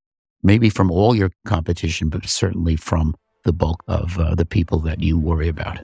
maybe 0.40 0.70
from 0.70 0.92
all 0.92 1.16
your 1.16 1.30
competition, 1.44 2.08
but 2.08 2.24
certainly 2.28 2.76
from 2.76 3.16
the 3.48 3.52
bulk 3.54 3.82
of 3.88 4.18
uh, 4.18 4.34
the 4.34 4.44
people 4.44 4.78
that 4.78 5.00
you 5.00 5.18
worry 5.18 5.48
about. 5.48 5.78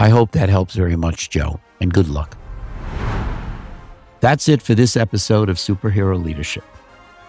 I 0.00 0.08
hope 0.08 0.32
that 0.32 0.48
helps 0.48 0.74
very 0.74 0.96
much, 0.96 1.30
Joe, 1.30 1.60
and 1.80 1.92
good 1.92 2.08
luck. 2.08 2.36
That's 4.18 4.48
it 4.48 4.60
for 4.60 4.74
this 4.74 4.96
episode 4.96 5.48
of 5.50 5.56
Superhero 5.56 6.20
Leadership. 6.20 6.64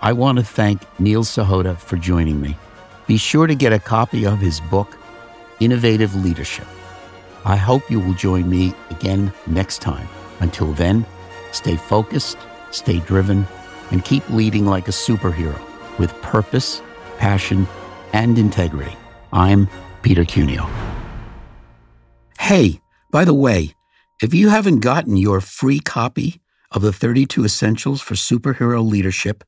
I 0.02 0.14
want 0.14 0.40
to 0.40 0.44
thank 0.44 0.82
Neil 1.00 1.24
Sahota 1.24 1.78
for 1.78 1.96
joining 1.98 2.42
me. 2.42 2.58
Be 3.06 3.18
sure 3.18 3.46
to 3.46 3.54
get 3.54 3.72
a 3.72 3.78
copy 3.78 4.26
of 4.26 4.40
his 4.40 4.60
book, 4.62 4.98
Innovative 5.60 6.16
Leadership. 6.16 6.66
I 7.46 7.56
hope 7.56 7.92
you 7.92 8.00
will 8.00 8.16
join 8.16 8.50
me 8.50 8.74
again 8.90 9.32
next 9.46 9.80
time. 9.80 10.08
Until 10.40 10.74
then, 10.74 11.06
stay 11.52 11.76
focused, 11.76 12.40
stay 12.72 12.98
driven, 13.02 13.46
and 13.92 14.04
keep 14.04 14.28
leading 14.32 14.66
like 14.66 14.88
a 14.88 14.92
superhero 15.06 15.60
with 16.00 16.20
purpose, 16.24 16.82
passion, 17.20 17.68
and 18.14 18.40
integrity. 18.40 18.98
I'm 19.32 19.68
Peter 20.02 20.26
Cuneo. 20.26 20.68
Hey, 22.40 22.82
by 23.12 23.26
the 23.26 23.34
way, 23.34 23.74
if 24.22 24.34
you 24.34 24.50
haven't 24.50 24.80
gotten 24.80 25.18
your 25.18 25.40
free 25.42 25.80
copy 25.80 26.42
of 26.72 26.82
the 26.82 26.94
32 26.94 27.46
Essentials 27.46 28.02
for 28.02 28.16
Superhero 28.16 28.88
Leadership, 28.88 29.44